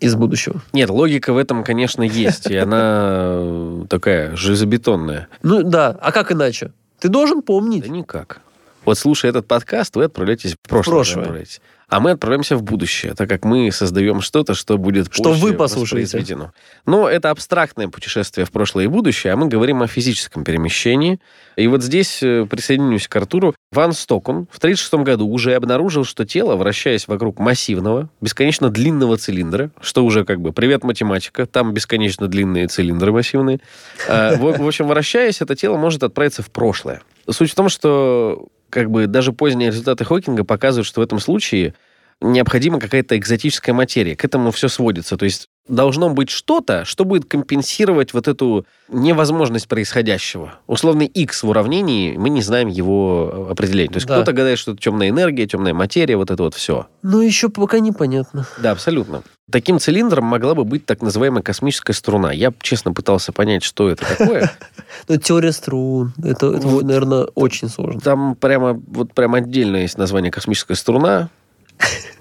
[0.00, 0.62] из будущего.
[0.72, 2.46] Нет, логика в этом, конечно, есть.
[2.46, 5.28] И она такая железобетонная.
[5.42, 6.72] Ну да, а как иначе?
[6.98, 7.82] Ты должен помнить.
[7.82, 8.40] Да никак.
[8.84, 11.02] Вот слушая этот подкаст, вы отправляетесь в прошлое.
[11.02, 11.46] В прошлое.
[11.88, 16.50] А мы отправляемся в будущее, так как мы создаем что-то, что будет что вы послушаете.
[16.86, 21.20] Но это абстрактное путешествие в прошлое и будущее, а мы говорим о физическом перемещении.
[21.56, 23.54] И вот здесь э, присоединюсь к Артуру.
[23.70, 29.70] Ван Стокон в 1936 году уже обнаружил, что тело, вращаясь вокруг массивного, бесконечно длинного цилиндра,
[29.80, 33.60] что уже как бы привет математика, там бесконечно длинные цилиндры массивные.
[34.08, 37.02] А, в общем, вращаясь, это тело может отправиться в прошлое.
[37.30, 41.74] Суть в том, что как бы даже поздние результаты Хокинга показывают, что в этом случае
[42.20, 44.16] необходима какая-то экзотическая материя.
[44.16, 45.16] К этому все сводится.
[45.16, 50.54] То есть должно быть что-то, что будет компенсировать вот эту невозможность происходящего.
[50.66, 53.90] Условный X в уравнении, мы не знаем его определения.
[53.90, 54.16] То есть да.
[54.16, 56.86] кто-то гадает, что это темная энергия, темная материя, вот это вот все.
[57.02, 58.46] Ну, еще пока непонятно.
[58.58, 59.22] Да, абсолютно.
[59.50, 62.32] Таким цилиндром могла бы быть так называемая космическая струна.
[62.32, 64.52] Я, честно, пытался понять, что это такое.
[65.08, 66.14] Ну, теория струн.
[66.22, 68.00] Это, наверное, очень сложно.
[68.00, 71.30] Там прямо, вот прямо отдельно есть название космическая струна.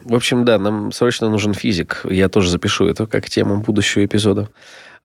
[0.03, 2.05] В общем, да, нам срочно нужен физик.
[2.09, 4.49] Я тоже запишу это как тему будущего эпизода.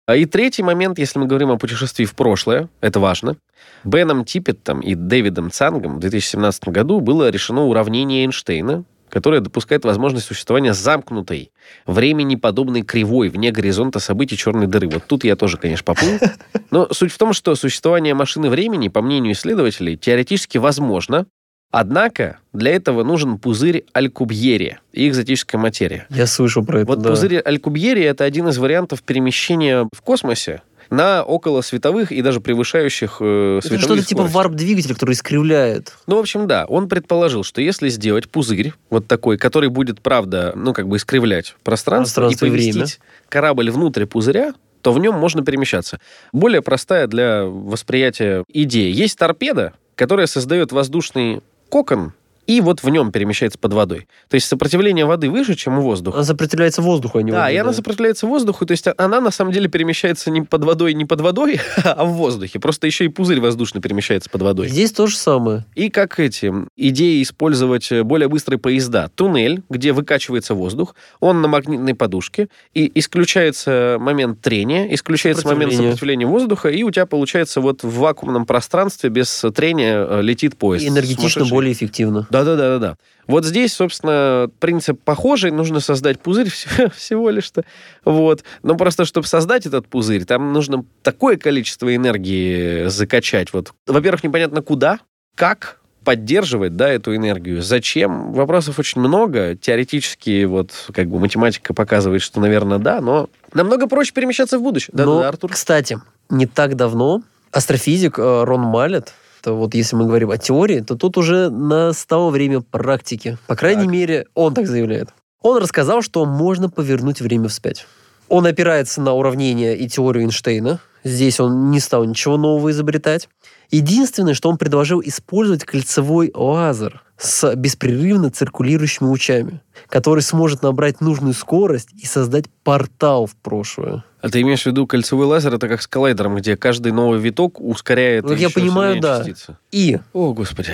[0.06, 3.36] А И третий момент, если мы говорим о путешествии в прошлое, это важно.
[3.84, 10.26] Беном Типпеттом и Дэвидом Цангом в 2017 году было решено уравнение Эйнштейна, которое допускает возможность
[10.26, 11.50] существования замкнутой,
[11.86, 14.88] времени подобной кривой вне горизонта событий черной дыры.
[14.88, 16.18] Вот тут я тоже, конечно, поплыл.
[16.70, 21.26] Но суть в том, что существование машины времени, по мнению исследователей, теоретически возможно,
[21.70, 26.06] Однако для этого нужен пузырь Алькубьери и экзотическая материя.
[26.08, 27.10] Я слышал про это, Вот да.
[27.10, 33.18] пузырь Алькубьери— это один из вариантов перемещения в космосе на около световых и даже превышающих
[33.20, 35.94] э, световые Это что-то типа варп-двигателя, который искривляет.
[36.06, 36.64] Ну, в общем, да.
[36.64, 41.54] Он предположил, что если сделать пузырь вот такой, который будет, правда, ну, как бы искривлять
[41.62, 42.88] пространство, пространство и поместить время.
[43.28, 46.00] корабль внутрь пузыря, то в нем можно перемещаться.
[46.32, 48.90] Более простая для восприятия идея.
[48.90, 52.12] Есть торпеда, которая создает воздушный кокон,
[52.48, 54.08] и вот в нем перемещается под водой.
[54.28, 56.16] То есть сопротивление воды выше, чем у воздуха.
[56.16, 59.30] Она сопротивляется воздуху, а не Да, воде, и она сопротивляется воздуху, то есть она на
[59.30, 62.58] самом деле перемещается не под водой, не под водой, а в воздухе.
[62.58, 64.68] Просто еще и пузырь воздушный перемещается под водой.
[64.68, 65.66] Здесь то же самое.
[65.74, 69.10] И как эти идеи использовать более быстрые поезда.
[69.14, 76.26] Туннель, где выкачивается воздух, он на магнитной подушке, и исключается момент трения, исключается момент сопротивления
[76.26, 80.86] воздуха, и у тебя получается вот в вакуумном пространстве без трения э, летит поезд.
[80.86, 82.26] И энергетично более эффективно.
[82.44, 82.96] Да-да-да-да.
[83.26, 85.50] Вот здесь, собственно, принцип похожий.
[85.50, 87.64] Нужно создать пузырь всего лишь-то.
[88.04, 88.44] Вот.
[88.62, 93.52] Но просто, чтобы создать этот пузырь, там нужно такое количество энергии закачать.
[93.52, 93.72] Вот.
[93.86, 95.00] Во-первых, непонятно куда,
[95.34, 97.60] как поддерживать да, эту энергию.
[97.60, 98.32] Зачем?
[98.32, 99.56] Вопросов очень много.
[99.56, 104.94] Теоретически вот как бы математика показывает, что, наверное, да, но намного проще перемещаться в будущее.
[104.94, 105.52] Да, но, да, Артур?
[105.52, 105.98] Кстати,
[106.30, 107.22] не так давно
[107.52, 109.12] астрофизик э, Рон Малет
[109.48, 113.38] что вот если мы говорим о теории, то тут уже настало время практики.
[113.46, 113.92] По крайней так.
[113.92, 115.08] мере, он так заявляет.
[115.40, 117.86] Он рассказал, что можно повернуть время вспять.
[118.28, 123.28] Он опирается на уравнение и теорию Эйнштейна, Здесь он не стал ничего нового изобретать.
[123.70, 131.34] Единственное, что он предложил использовать кольцевой лазер с беспрерывно циркулирующими лучами, который сможет набрать нужную
[131.34, 134.04] скорость и создать портал в прошлое.
[134.20, 137.60] А ты имеешь в виду кольцевой лазер, это как с коллайдером, где каждый новый виток
[137.60, 139.18] ускоряет Как я понимаю, да.
[139.18, 139.56] частицы.
[139.70, 140.72] И, О, господи.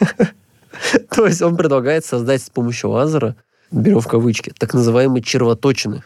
[1.10, 3.36] то есть он предлагает создать с помощью лазера,
[3.70, 6.02] берем в кавычки, так называемые червоточины.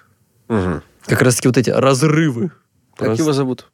[0.49, 2.51] Как раз таки вот эти разрывы.
[2.99, 3.67] Как Просто его зовут?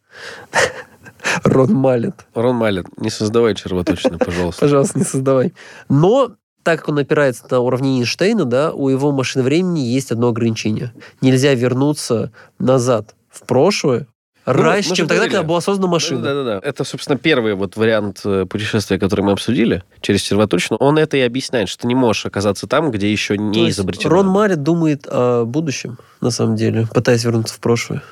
[1.44, 2.26] Рон Малет.
[2.34, 2.86] Рон Малет.
[2.98, 4.60] Не создавай червоточины, пожалуйста.
[4.66, 5.54] Пожалуйста, не создавай.
[5.88, 6.32] Но
[6.62, 10.92] так как он опирается на уравнение Эйнштейна, да, у его машины времени есть одно ограничение.
[11.22, 14.06] Нельзя вернуться назад в прошлое
[14.44, 15.36] раньше, мы же чем тогда, говорили.
[15.36, 16.20] когда была создана машина.
[16.20, 16.60] Да-да-да.
[16.62, 20.76] Это, собственно, первый вот вариант э, путешествия, который мы обсудили через червоточину.
[20.80, 24.10] Он это и объясняет, что ты не можешь оказаться там, где еще не изобретено.
[24.10, 28.02] Рон Малет думает о будущем, на самом деле, пытаясь вернуться в прошлое.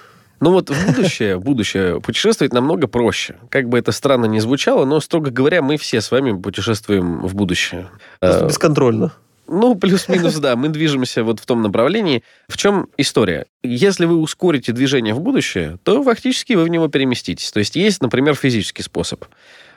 [0.43, 3.37] Ну вот в будущее, в будущее путешествовать намного проще.
[3.49, 7.33] Как бы это странно ни звучало, но, строго говоря, мы все с вами путешествуем в
[7.37, 7.89] будущее.
[8.19, 9.13] Просто Э, Бесконтрольно.
[9.47, 12.25] Ну, плюс-минус, да, мы движемся вот в том направлении.
[12.49, 13.47] В чем история?
[13.63, 17.53] Если вы ускорите движение в будущее, то фактически вы в него переместитесь.
[17.53, 19.25] То есть есть, например, физический способ.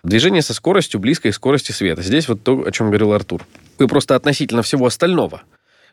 [0.02, 2.02] Движение со скоростью близкой к скорости света.
[2.02, 3.46] Здесь вот то, о чем говорил Артур.
[3.78, 5.44] Вы просто относительно всего остального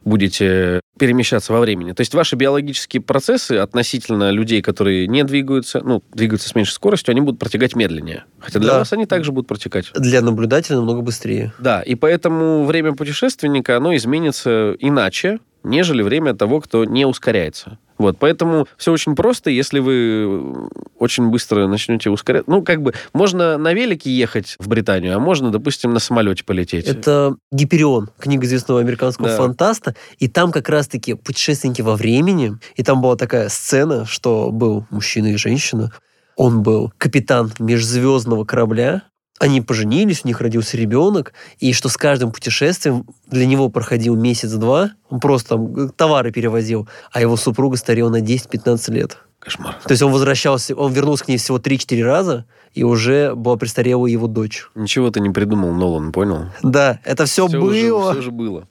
[0.05, 1.93] будете перемещаться во времени.
[1.93, 7.13] То есть ваши биологические процессы относительно людей, которые не двигаются, ну, двигаются с меньшей скоростью,
[7.13, 8.25] они будут протекать медленнее.
[8.39, 8.79] Хотя для Да.
[8.81, 9.91] вас они также будут протекать.
[9.95, 11.53] Для наблюдателя намного быстрее.
[11.59, 17.79] Да, и поэтому время путешественника, оно изменится иначе, нежели время того, кто не ускоряется.
[17.99, 22.49] Вот, поэтому все очень просто, если вы очень быстро начнете ускорять.
[22.49, 26.87] Ну, как бы, можно на велике ехать в Британию, а можно, допустим, на самолете полететь.
[26.87, 29.37] Это Гиперион, книга известного американского Да.
[29.37, 29.95] фантаста.
[30.19, 32.55] И там как раз-таки путешественники во времени.
[32.75, 35.93] И там была такая сцена, что был мужчина и женщина.
[36.37, 39.03] Он был капитан межзвездного корабля.
[39.43, 41.33] Они поженились, у них родился ребенок.
[41.59, 44.93] И что с каждым путешествием для него проходил месяц-два.
[45.11, 46.89] Он просто там э, товары перевозил.
[47.11, 49.19] А его супруга старела на 10-15 лет.
[49.41, 49.75] Кошмар.
[49.83, 52.45] То есть он возвращался, он вернулся к ней всего 3-4 раза.
[52.73, 54.71] И уже была престарелая его дочь.
[54.77, 56.45] Ничего ты не придумал, Нолан, понял?
[56.63, 58.11] Да, это все, Всё было.
[58.11, 58.69] Уже, все же было.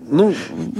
[0.00, 0.34] Ну,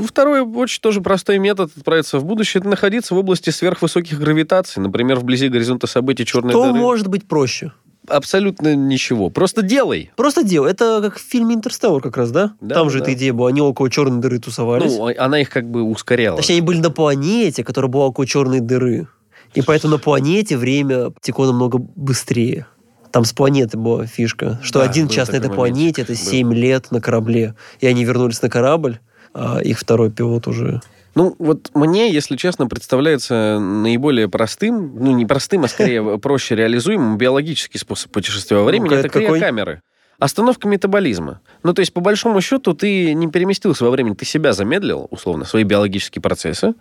[0.05, 5.21] второй очень тоже простой метод отправиться в будущее, это находиться в области сверхвысоких гравитаций, например,
[5.21, 6.75] вблизи горизонта событий черной Что дыры.
[6.81, 7.71] может быть проще?
[8.09, 9.31] Абсолютно ничего.
[9.31, 10.11] Просто делай.
[10.17, 10.71] Просто делай.
[10.71, 12.53] Это как в фильме «Интерстеллар» как раз, да?
[12.61, 13.05] Да, Там да, же да.
[13.05, 13.49] эта идея была.
[13.51, 14.97] Они около черной дыры тусовались.
[14.97, 16.39] Ну, она их как бы ускоряла.
[16.39, 19.09] Точнее, они были на планете, которая была около черной дыры.
[19.55, 22.67] И поэтому на планете время текло намного быстрее.
[23.11, 26.19] Там с планеты была фишка, что Да, один был час на этой планете это был.
[26.19, 27.55] 7 лет на корабле.
[27.81, 29.01] И они вернулись на корабль,
[29.33, 30.81] а их второй пилот уже...
[31.15, 37.19] Ну, вот мне, если честно, представляется наиболее простым, ну, не простым, а скорее проще реализуемым
[37.19, 38.91] биологический способ путешествия во времени.
[38.91, 39.83] Ну-ка, это криокамеры.
[40.19, 41.41] Остановка метаболизма.
[41.63, 45.45] Ну, то есть, по большому счету, ты не переместился во времени, ты себя замедлил, условно,
[45.45, 46.75] свои биологические процессы.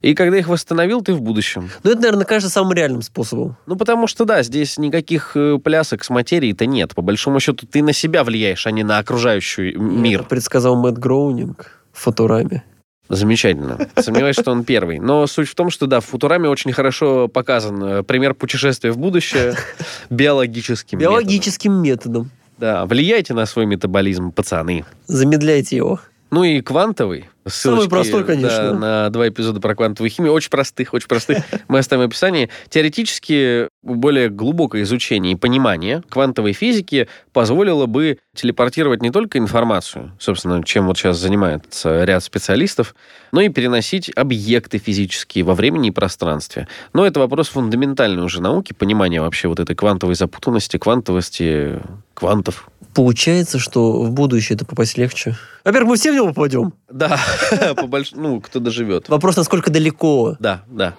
[0.00, 1.70] И когда их восстановил, ты в будущем.
[1.82, 3.56] Ну, это, наверное, кажется самым реальным способом.
[3.66, 6.94] Ну, потому что, да, здесь никаких э, плясок с материей-то нет.
[6.94, 10.20] По большому счету, ты на себя влияешь, а не на окружающий мир.
[10.20, 12.62] Это предсказал Мэтт Гроунинг в «Футураме».
[13.08, 13.88] Замечательно.
[13.96, 14.98] Сомневаюсь, что он первый.
[14.98, 18.98] Но суть в том, что да, в Футураме очень хорошо показан э, пример путешествия в
[18.98, 19.54] будущее
[20.10, 21.12] биологическим методом.
[21.12, 22.30] Биологическим методом.
[22.56, 24.84] Да, влияйте на свой метаболизм, пацаны.
[25.06, 26.00] Замедляйте его.
[26.34, 27.26] Ну и квантовый.
[27.46, 28.70] Ссылочки, простой, конечно.
[28.70, 30.32] да, на два эпизода про квантовую химию.
[30.32, 31.38] Очень простых, очень простых.
[31.68, 32.50] Мы оставим в описании.
[32.70, 40.64] Теоретически более глубокое изучение и понимание квантовой физики позволило бы телепортировать не только информацию, собственно,
[40.64, 42.96] чем вот сейчас занимается ряд специалистов,
[43.30, 46.66] но и переносить объекты физические во времени и пространстве.
[46.94, 51.80] Но это вопрос фундаментальной уже науки, понимания вообще вот этой квантовой запутанности, квантовости,
[52.14, 52.70] квантов.
[52.94, 55.36] Получается, что в будущее это попасть легче.
[55.64, 56.72] Во-первых, мы все в него попадем.
[56.88, 57.18] Да,
[58.12, 59.08] ну, кто доживет.
[59.08, 60.36] Вопрос, насколько далеко.
[60.38, 60.94] Да, да.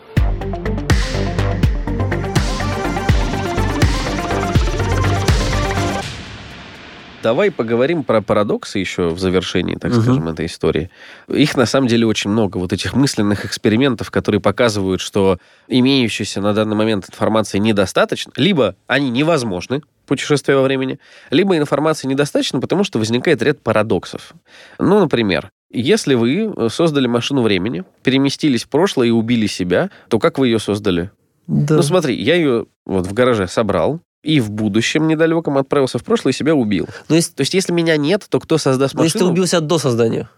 [7.23, 10.01] Давай поговорим про парадоксы еще в завершении, так Мгм.
[10.03, 10.91] скажем, этой истории.
[11.27, 16.53] Их на самом деле очень много, вот этих мысленных экспериментов, которые показывают, что имеющейся на
[16.53, 20.99] данный момент информации недостаточно, либо они невозможны, путешествия во времени,
[21.31, 24.33] либо информации недостаточно, потому что возникает ряд парадоксов.
[24.79, 30.37] Ну, например, если вы создали машину времени, переместились в прошлое и убили себя, то как
[30.37, 31.11] вы ее создали?
[31.47, 31.75] Да.
[31.75, 36.33] Ну смотри, я ее вот в гараже собрал, и в будущем недалеком отправился в прошлое
[36.33, 36.87] и себя убил.
[37.09, 39.33] Но если, То есть, если меня нет, то кто создаст но если ты машину?
[39.33, 40.29] убил себя до создания.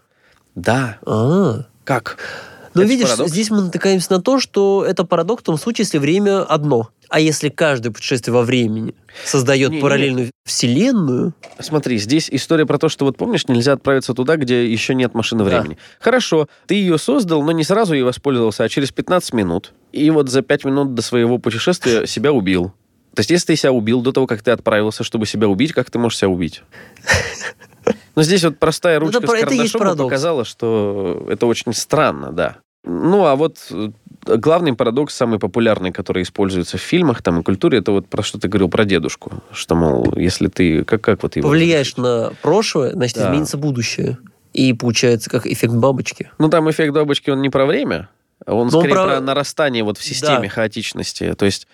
[0.54, 0.98] Да.
[1.06, 2.18] А, Как?
[2.78, 3.30] Но это видишь, парадокс.
[3.30, 6.90] здесь мы натыкаемся на то, что это парадокс в том случае, если время одно.
[7.08, 10.32] А если каждое путешествие во времени создает не, параллельную не.
[10.44, 11.34] вселенную...
[11.58, 15.42] Смотри, здесь история про то, что вот помнишь, нельзя отправиться туда, где еще нет машины
[15.44, 15.74] времени.
[15.74, 15.80] Да.
[16.00, 19.72] Хорошо, ты ее создал, но не сразу ей воспользовался, а через 15 минут.
[19.92, 22.72] И вот за 5 минут до своего путешествия себя убил.
[23.14, 25.90] То есть, если ты себя убил до того, как ты отправился, чтобы себя убить, как
[25.90, 26.62] ты можешь себя убить?
[28.14, 32.58] Но здесь вот простая ручка это, с карандашом показала, что это очень странно, да.
[32.84, 33.90] Ну, а вот э,
[34.36, 38.38] главный парадокс, самый популярный, который используется в фильмах там, и культуре, это вот про что
[38.38, 39.42] ты говорил про дедушку.
[39.52, 40.84] Что, мол, если ты...
[40.84, 41.48] Как, как вот его...
[41.48, 43.28] Повлияешь на прошлое, значит, да.
[43.28, 44.18] изменится будущее.
[44.52, 46.30] И получается как эффект бабочки.
[46.38, 48.08] Ну, там эффект бабочки, он не про время,
[48.46, 49.04] он Но скорее про...
[49.04, 50.48] про нарастание вот в системе да.
[50.48, 51.34] хаотичности.
[51.34, 51.66] То есть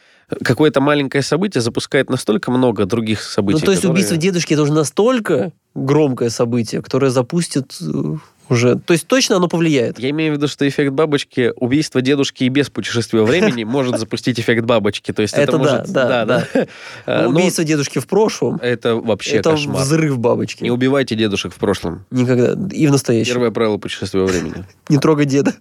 [0.43, 3.61] какое-то маленькое событие запускает настолько много других событий.
[3.61, 3.95] Ну, то есть которые...
[3.95, 8.17] убийство дедушки это уже настолько громкое событие, которое запустит э,
[8.51, 8.77] уже.
[8.77, 9.99] То есть точно оно повлияет.
[9.99, 13.99] Я имею в виду, что эффект бабочки, убийство дедушки и без путешествия во времени может
[13.99, 15.13] запустить эффект бабочки.
[15.13, 15.93] То есть это, это может...
[15.93, 16.67] Да, да, да.
[17.07, 18.57] А, убийство дедушки в прошлом...
[18.63, 19.83] Это вообще Это кошмар.
[19.83, 20.63] взрыв бабочки.
[20.63, 22.05] Не убивайте дедушек в прошлом.
[22.11, 22.57] Никогда.
[22.75, 23.35] И в настоящем.
[23.35, 24.65] Первое правило путешествия во времени.
[24.89, 25.55] Не трогай деда.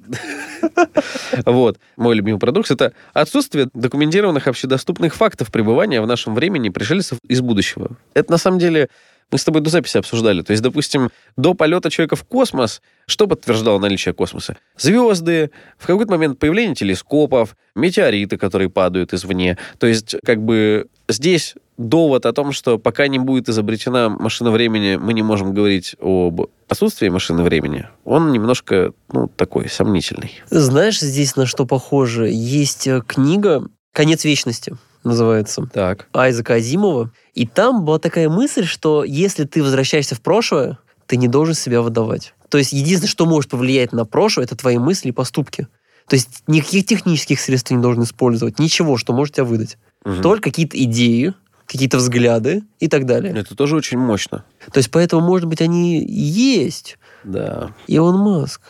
[1.46, 1.78] Вот.
[1.98, 7.92] Мой любимый парадокс– это отсутствие документированных общедоступных фактов пребывания в нашем времени пришельцев из будущего.
[8.14, 8.90] Это на самом деле
[9.34, 10.44] мы с тобой до записи обсуждали.
[10.44, 14.58] То есть, допустим, до полета человека в космос, что подтверждало наличие космоса?
[14.78, 19.58] Звезды, в какой-то момент появление телескопов, метеориты, которые падают извне.
[19.80, 24.98] То есть, как бы здесь довод о том, что пока не будет изобретена машина времени,
[24.98, 30.32] мы не можем говорить об отсутствии машины времени, он немножко, ну, такой сомнительный.
[30.52, 32.30] Знаешь, здесь на что похоже?
[32.30, 34.74] Есть э, книга «Конец вечности»
[35.04, 35.68] называется.
[35.72, 36.08] Так.
[36.14, 37.12] Айзека Азимова.
[37.34, 40.78] И там была такая мысль, что если ты возвращаешься в прошлое,
[41.08, 42.34] ты не должен себя выдавать.
[42.50, 45.68] То есть единственное, что может повлиять на прошлое, это твои мысли и поступки.
[46.08, 49.78] То есть никаких технических средств ты не должен использовать, ничего, что может тебя выдать.
[50.06, 50.22] Угу.
[50.22, 51.34] Только какие-то идеи,
[51.66, 53.34] какие-то взгляды и так далее.
[53.34, 54.44] Это тоже очень мощно.
[54.72, 56.98] То есть поэтому, может быть, они есть.
[57.24, 57.72] Да.
[57.88, 58.62] Илон Маск.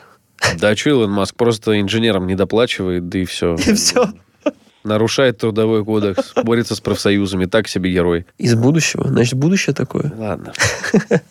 [0.60, 1.36] Да, что Илон Маск?
[1.36, 3.56] Просто инженерам не доплачивает, да и все.
[3.68, 4.14] И все
[4.84, 8.26] нарушает трудовой кодекс, борется с профсоюзами, так себе герой.
[8.38, 9.08] Из будущего?
[9.08, 10.12] Значит, будущее такое.
[10.16, 10.54] Ладно.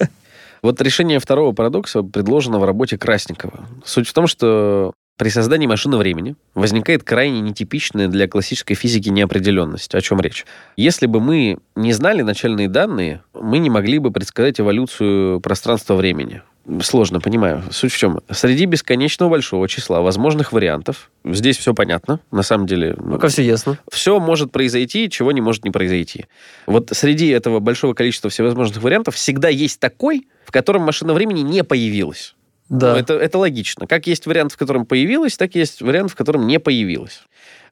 [0.63, 3.67] Вот решение второго парадокса предложено в работе Красникова.
[3.85, 9.95] Суть в том, что при создании машины времени возникает крайне нетипичная для классической физики неопределенность.
[9.95, 10.47] О чем речь?
[10.77, 16.43] Если бы мы не знали начальные данные, мы не могли бы предсказать эволюцию пространства-времени.
[16.83, 17.63] Сложно, понимаю.
[17.71, 18.21] Суть в чем?
[18.31, 22.95] Среди бесконечного большого числа возможных вариантов, здесь все понятно, на самом деле.
[22.99, 23.79] Ну, Пока все ясно.
[23.91, 26.27] Все может произойти, чего не может не произойти.
[26.67, 31.65] Вот среди этого большого количества всевозможных вариантов всегда есть такой, в котором машина времени не
[31.65, 32.37] появилась.
[32.69, 32.93] Да.
[32.93, 33.87] Ну, это, это логично.
[33.87, 37.23] Как есть вариант, в котором появилась, так есть вариант, в котором не появилась.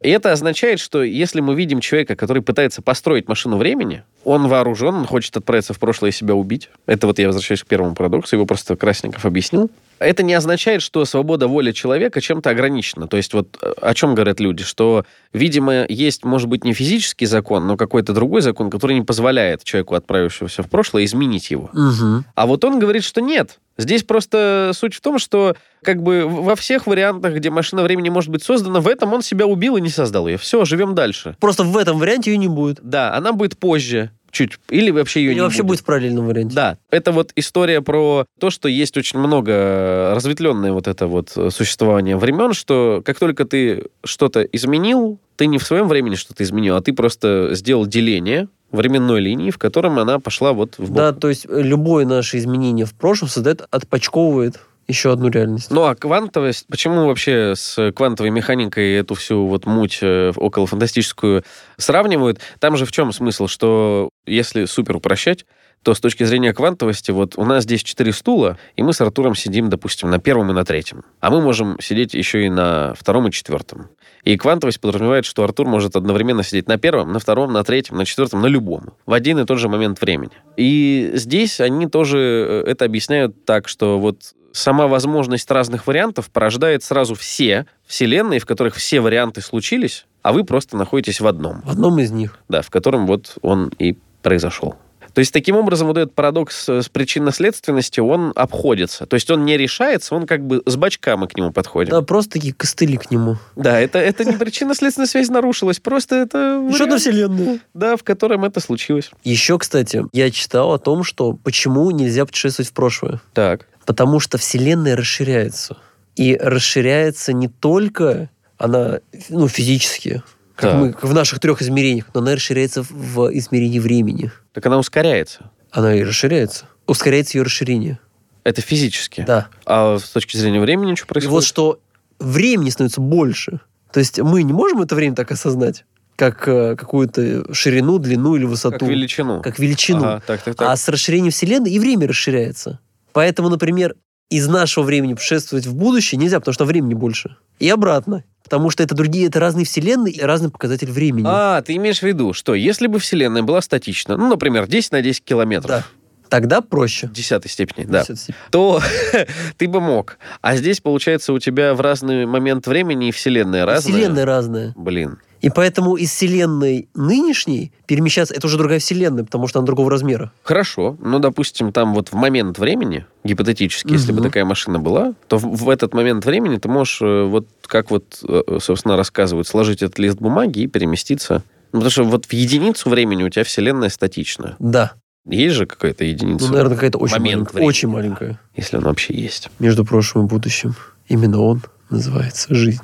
[0.01, 4.95] И это означает, что если мы видим человека, который пытается построить машину времени, он вооружен,
[4.95, 6.70] он хочет отправиться в прошлое и себя убить.
[6.86, 9.70] Это вот я возвращаюсь к первому парадоксу, его просто Красников объяснил.
[10.01, 13.07] Это не означает, что свобода воли человека чем-то ограничена.
[13.07, 17.26] То есть вот э, о чем говорят люди, что, видимо, есть, может быть, не физический
[17.26, 21.70] закон, но какой-то другой закон, который не позволяет человеку, отправившемуся в прошлое, изменить его.
[21.74, 22.24] Угу.
[22.34, 23.59] А вот он говорит, что нет.
[23.76, 28.30] Здесь просто суть в том, что как бы во всех вариантах, где машина времени может
[28.30, 30.36] быть создана, в этом он себя убил и не создал ее.
[30.36, 31.36] Все, живем дальше.
[31.40, 32.78] Просто в этом варианте ее не будет.
[32.82, 35.68] Да, она будет позже чуть, или вообще ее или не вообще будет.
[35.68, 36.54] будет в параллельном варианте.
[36.54, 42.16] Да, это вот история про то, что есть очень много разветвленное вот это вот существование
[42.16, 46.82] времен, что как только ты что-то изменил, ты не в своем времени что-то изменил, а
[46.82, 50.96] ты просто сделал деление временной линии, в котором она пошла вот в бок.
[50.96, 55.70] Да, то есть э, любое наше изменение в прошлом создает, отпочковывает еще одну реальность.
[55.70, 61.44] Ну а квантовость, почему вообще с квантовой механикой эту всю вот муть э, около фантастическую
[61.76, 62.40] сравнивают?
[62.58, 65.44] Там же в чем смысл, что если супер упрощать,
[65.82, 69.34] то с точки зрения квантовости, вот у нас здесь четыре стула, и мы с Артуром
[69.34, 71.04] сидим, допустим, на первом и на третьем.
[71.20, 73.88] А мы можем сидеть еще и на втором и четвертом.
[74.22, 78.04] И квантовость подразумевает, что Артур может одновременно сидеть на первом, на втором, на третьем, на
[78.04, 78.90] четвертом, на любом.
[79.06, 80.32] В один и тот же момент времени.
[80.58, 82.18] И здесь они тоже
[82.66, 88.46] э, это объясняют так, что вот сама возможность разных вариантов порождает сразу все вселенные, в
[88.46, 91.62] которых все варианты случились, а вы просто находитесь в одном.
[91.62, 92.38] В одном из них.
[92.48, 94.76] Да, в котором вот он и произошел.
[95.14, 99.07] То есть, таким образом, вот этот парадокс с причинно-следственностью, он обходится.
[99.07, 101.90] То есть, он не решается, он как бы с бачка мы к нему подходим.
[101.90, 103.36] Да, просто такие костыли к нему.
[103.57, 106.70] Да, это, это не причинно-следственная связь нарушилась, просто это...
[106.72, 107.61] Что-то вселенная.
[107.74, 109.11] Да, в котором это случилось.
[109.24, 113.20] Еще, кстати, я читал о том, что почему нельзя путешествовать в прошлое.
[113.32, 113.66] Так.
[113.91, 115.76] Потому что вселенная расширяется.
[116.14, 120.22] и расширяется не только она ну, физически,
[120.55, 124.30] как, мы, как в наших трех измерениях, но она расширяется в измерении времени.
[124.53, 125.51] Так она ускоряется.
[125.72, 126.66] Она и расширяется.
[126.86, 127.99] Ускоряется ее расширение.
[128.45, 129.24] Это физически?
[129.26, 129.49] Да.
[129.66, 131.28] А с точки зрения времени что происходит?
[131.28, 131.80] И вот что
[132.20, 133.59] времени становится больше.
[133.93, 135.84] То есть мы не можем это время так осознать,
[136.14, 138.78] как э, какую-то ширину, длину или высоту.
[138.78, 139.43] Как величину.
[139.43, 140.05] Как величину.
[140.05, 140.68] Ага, так, так, так.
[140.68, 142.78] А с расширением Вселенной и время расширяется.
[143.12, 143.94] Поэтому, например,
[144.28, 147.36] из нашего времени путешествовать в будущее нельзя, потому что времени больше.
[147.58, 148.24] И обратно.
[148.44, 151.26] Потому что это другие, это разные вселенные и разный показатель времени.
[151.28, 155.02] А, ты имеешь в виду, что если бы Вселенная была статична, ну, например, 10 на
[155.02, 155.84] 10 километров, Да.
[156.28, 157.08] Тогда проще.
[157.08, 158.34] в десятой степени, да, степень.
[158.50, 158.80] то
[159.56, 160.16] ты бы мог.
[160.40, 163.92] А здесь, получается, у тебя в разный момент времени и Вселенная разная.
[163.92, 164.72] Вселенная разная.
[164.76, 165.18] Блин.
[165.41, 170.32] И поэтому из вселенной нынешней перемещаться, это уже другая вселенная, потому что она другого размера.
[170.43, 170.97] Хорошо.
[171.01, 175.45] Ну, допустим, там вот в момент времени, гипотетически, если бы такая машина была, то в,
[175.64, 179.99] в этот момент времени ты можешь, э, вот как вот, э, собственно, рассказывают, сложить этот
[179.99, 181.43] лист бумаги и переместиться.
[181.72, 184.57] Ну, потому что вот в единицу времени у тебя Вселенная статична.
[184.59, 184.93] Да.
[185.26, 187.66] Есть же какая-то единица, Ну, наверное, какая-то очень Момент маленькая.
[187.68, 188.41] Очень маленькая.
[188.57, 189.51] если она вообще есть.
[189.59, 190.74] Между прошлым и будущим.
[191.09, 192.80] Именно он называется жизнь.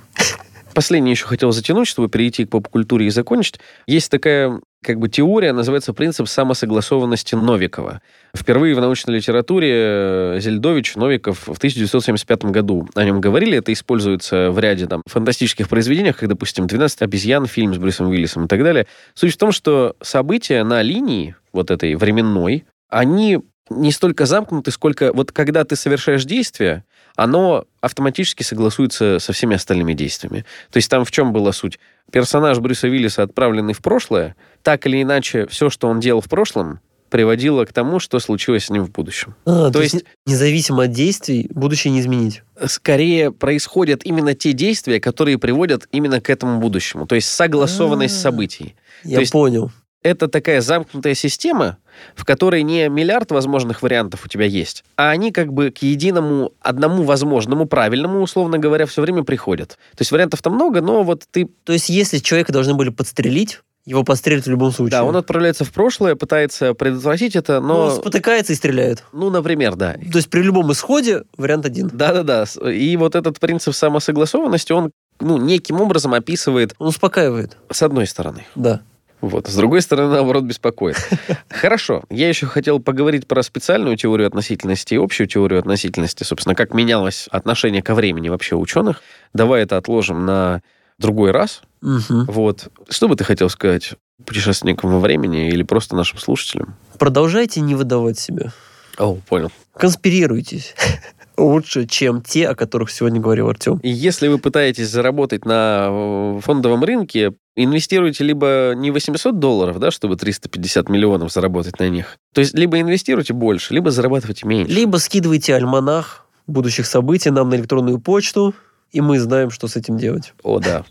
[0.77, 3.59] Последнее еще хотел затянуть, чтобы перейти к поп-культуре и закончить.
[3.87, 8.03] Есть такая как бы теория, называется принцип самосогласованности Новикова.
[8.37, 13.57] Впервые в научной литературе э, Зельдович, Новиков в 1975 году о нем говорили.
[13.57, 18.45] Это используется в ряде там, фантастических произведениях, как, допустим, «12 обезьян», фильм с Брюсом Уиллисом
[18.45, 18.87] и так далее.
[19.15, 25.15] Суть в том, что события на линии вот этой временной, они не столько замкнуты, сколько
[25.15, 26.85] вот когда ты совершаешь действие,
[27.17, 30.45] оно автоматически согласуется со всеми остальными действиями.
[30.71, 31.79] То есть там в чем была суть?
[32.13, 36.81] Персонаж Брюса Уиллиса, отправленный в прошлое, так или иначе, все, что он делал в прошлом,
[37.11, 39.35] приводило к тому, что случилось с ним в будущем.
[39.45, 42.43] А, То то, есть, есть- независимо от действий, будущее не изменить.
[42.67, 47.07] Скорее происходят именно те действия, которые приводят именно к этому будущему.
[47.07, 48.21] То есть согласованность А.
[48.21, 48.75] событий.
[49.05, 49.71] Я есть- понял.
[50.03, 51.79] Это такая замкнутая система,
[52.15, 56.53] в которой не миллиард возможных вариантов у тебя есть, а они как бы к единому,
[56.61, 59.71] одному возможному, правильному, условно говоря, все время приходят.
[59.71, 61.49] То есть вариантов там много, но вот ты...
[61.65, 64.99] То есть, если человека должны были подстрелить, его подстрелят в любом случае.
[64.99, 67.81] Да, он отправляется в прошлое, пытается предотвратить это, Но но...
[67.85, 69.05] он спотыкается и стреляет.
[69.13, 69.93] Ну, например, да.
[69.93, 71.89] То есть, при любом исходе вариант один.
[71.93, 72.47] Да-да-да.
[72.69, 74.91] И вот этот принцип самосогласованности, он
[75.21, 77.57] ну, неким образом описывает Он успокаивает.
[77.71, 78.45] с одной стороны.
[78.57, 78.83] Да.
[79.21, 79.49] Вот.
[79.49, 80.97] С другой стороны, наоборот, беспокоит.
[81.49, 82.03] Хорошо.
[82.11, 86.23] Я еще хотел поговорить про специальную теорию относительности и общую теорию относительности.
[86.23, 89.03] Собственно, как менялось отношение ко времени вообще ученых.
[89.33, 90.63] Давай это отложим на
[90.99, 91.63] другой раз.
[91.81, 92.69] Вот.
[92.89, 93.95] Что бы ты хотел сказать
[94.25, 96.77] путешественникам во времени или просто нашим слушателям?
[96.99, 98.53] Продолжайте не выдавать себя.
[98.99, 99.53] О, понял.
[99.77, 100.75] Конспирируйтесь.
[101.37, 103.79] Лучше, чем те, о которых сегодня говорил Артем.
[103.83, 109.91] И если вы пытаетесь заработать на э, фондовом рынке, инвестируйте либо не 800 долларов, да,
[109.91, 112.19] чтобы 350 миллионов заработать на них.
[112.35, 114.73] То есть либо инвестируйте больше, либо зарабатывайте меньше.
[114.73, 118.55] Либо скидывайте альманах будущих событий нам на электронную почту,
[118.93, 120.33] и мы знаем, что с этим делать.
[120.43, 120.85] О, да.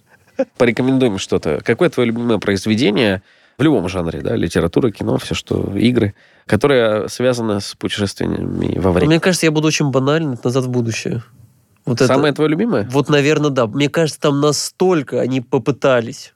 [0.57, 1.61] Порекомендуем что-то.
[1.63, 3.23] Какое твое любимое произведение
[3.57, 6.13] в любом жанре, да, литература, кино, все что, игры,
[6.45, 9.13] которое связано с путешествиями во времени?
[9.13, 11.23] мне кажется, я буду очень банальный это «Назад в будущее».
[11.85, 12.87] Вот это- Самое твое любимое?
[12.91, 13.67] Вот, наверное, да.
[13.67, 16.33] Мне кажется, там настолько они попытались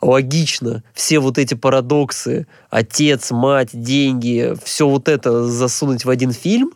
[0.00, 6.72] логично все вот эти парадоксы, отец, мать, деньги, все вот это засунуть в один фильм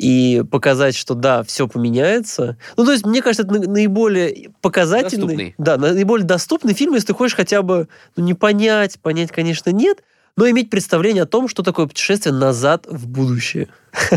[0.00, 2.56] и показать, что да, все поменяется.
[2.78, 5.54] Ну, то есть, мне кажется, это на- наиболее показательный, Доступный.
[5.58, 7.86] да, на- наиболее доступный фильм, если ты хочешь хотя бы
[8.16, 10.02] ну, не понять, понять, конечно, нет,
[10.36, 13.68] но иметь представление о том, что такое путешествие назад в будущее.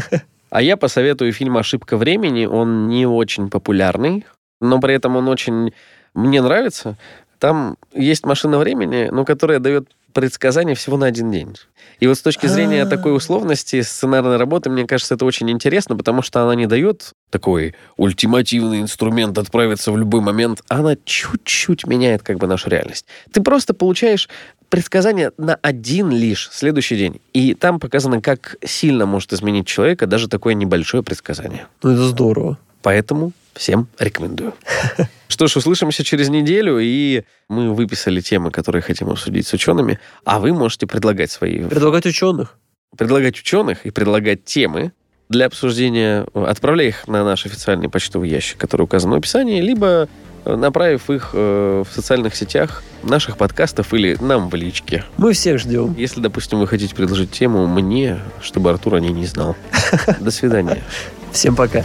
[0.50, 2.46] А я посоветую фильм «Ошибка времени».
[2.46, 4.24] Он не очень популярный,
[4.62, 5.74] но при этом он очень
[6.14, 6.96] мне нравится.
[7.40, 11.56] Там есть машина времени, но которая дает предсказания всего на один день.
[12.00, 12.86] И вот с точки зрения А.
[12.86, 17.76] такой условности сценарной работы, мне кажется, это очень интересно, потому что она не дает такой
[17.98, 23.06] ультимативный инструмент отправиться в любой момент, она чуть-чуть меняет как бы нашу реальность.
[23.32, 24.30] Ты просто получаешь
[24.70, 27.22] предсказание на один лишь следующий день.
[27.34, 31.68] И там показано, как сильно может изменить человека даже такое небольшое предсказание.
[31.84, 32.58] Ну, это здорово.
[32.84, 34.54] Поэтому всем рекомендую.
[35.28, 40.40] Что ж, услышимся через неделю, и мы выписали темы, которые хотим обсудить с учеными, а
[40.40, 41.64] вы можете предлагать свои...
[41.64, 42.60] Предлагать ученых.
[42.96, 44.92] Предлагать ученых и предлагать темы
[45.30, 50.08] для обсуждения, отправляя их на наш официальный почтовый ящик, который указан в описании, либо
[50.46, 55.04] э, направив их э, в социальных сетях наших подкастов или нам в личке.
[55.18, 55.96] Мы всех ждем.
[55.98, 59.56] Если, допустим, вы хотите предложить тему мне, чтобы Артур о ней не знал.
[60.20, 60.84] До свидания.
[61.32, 61.84] Всем пока.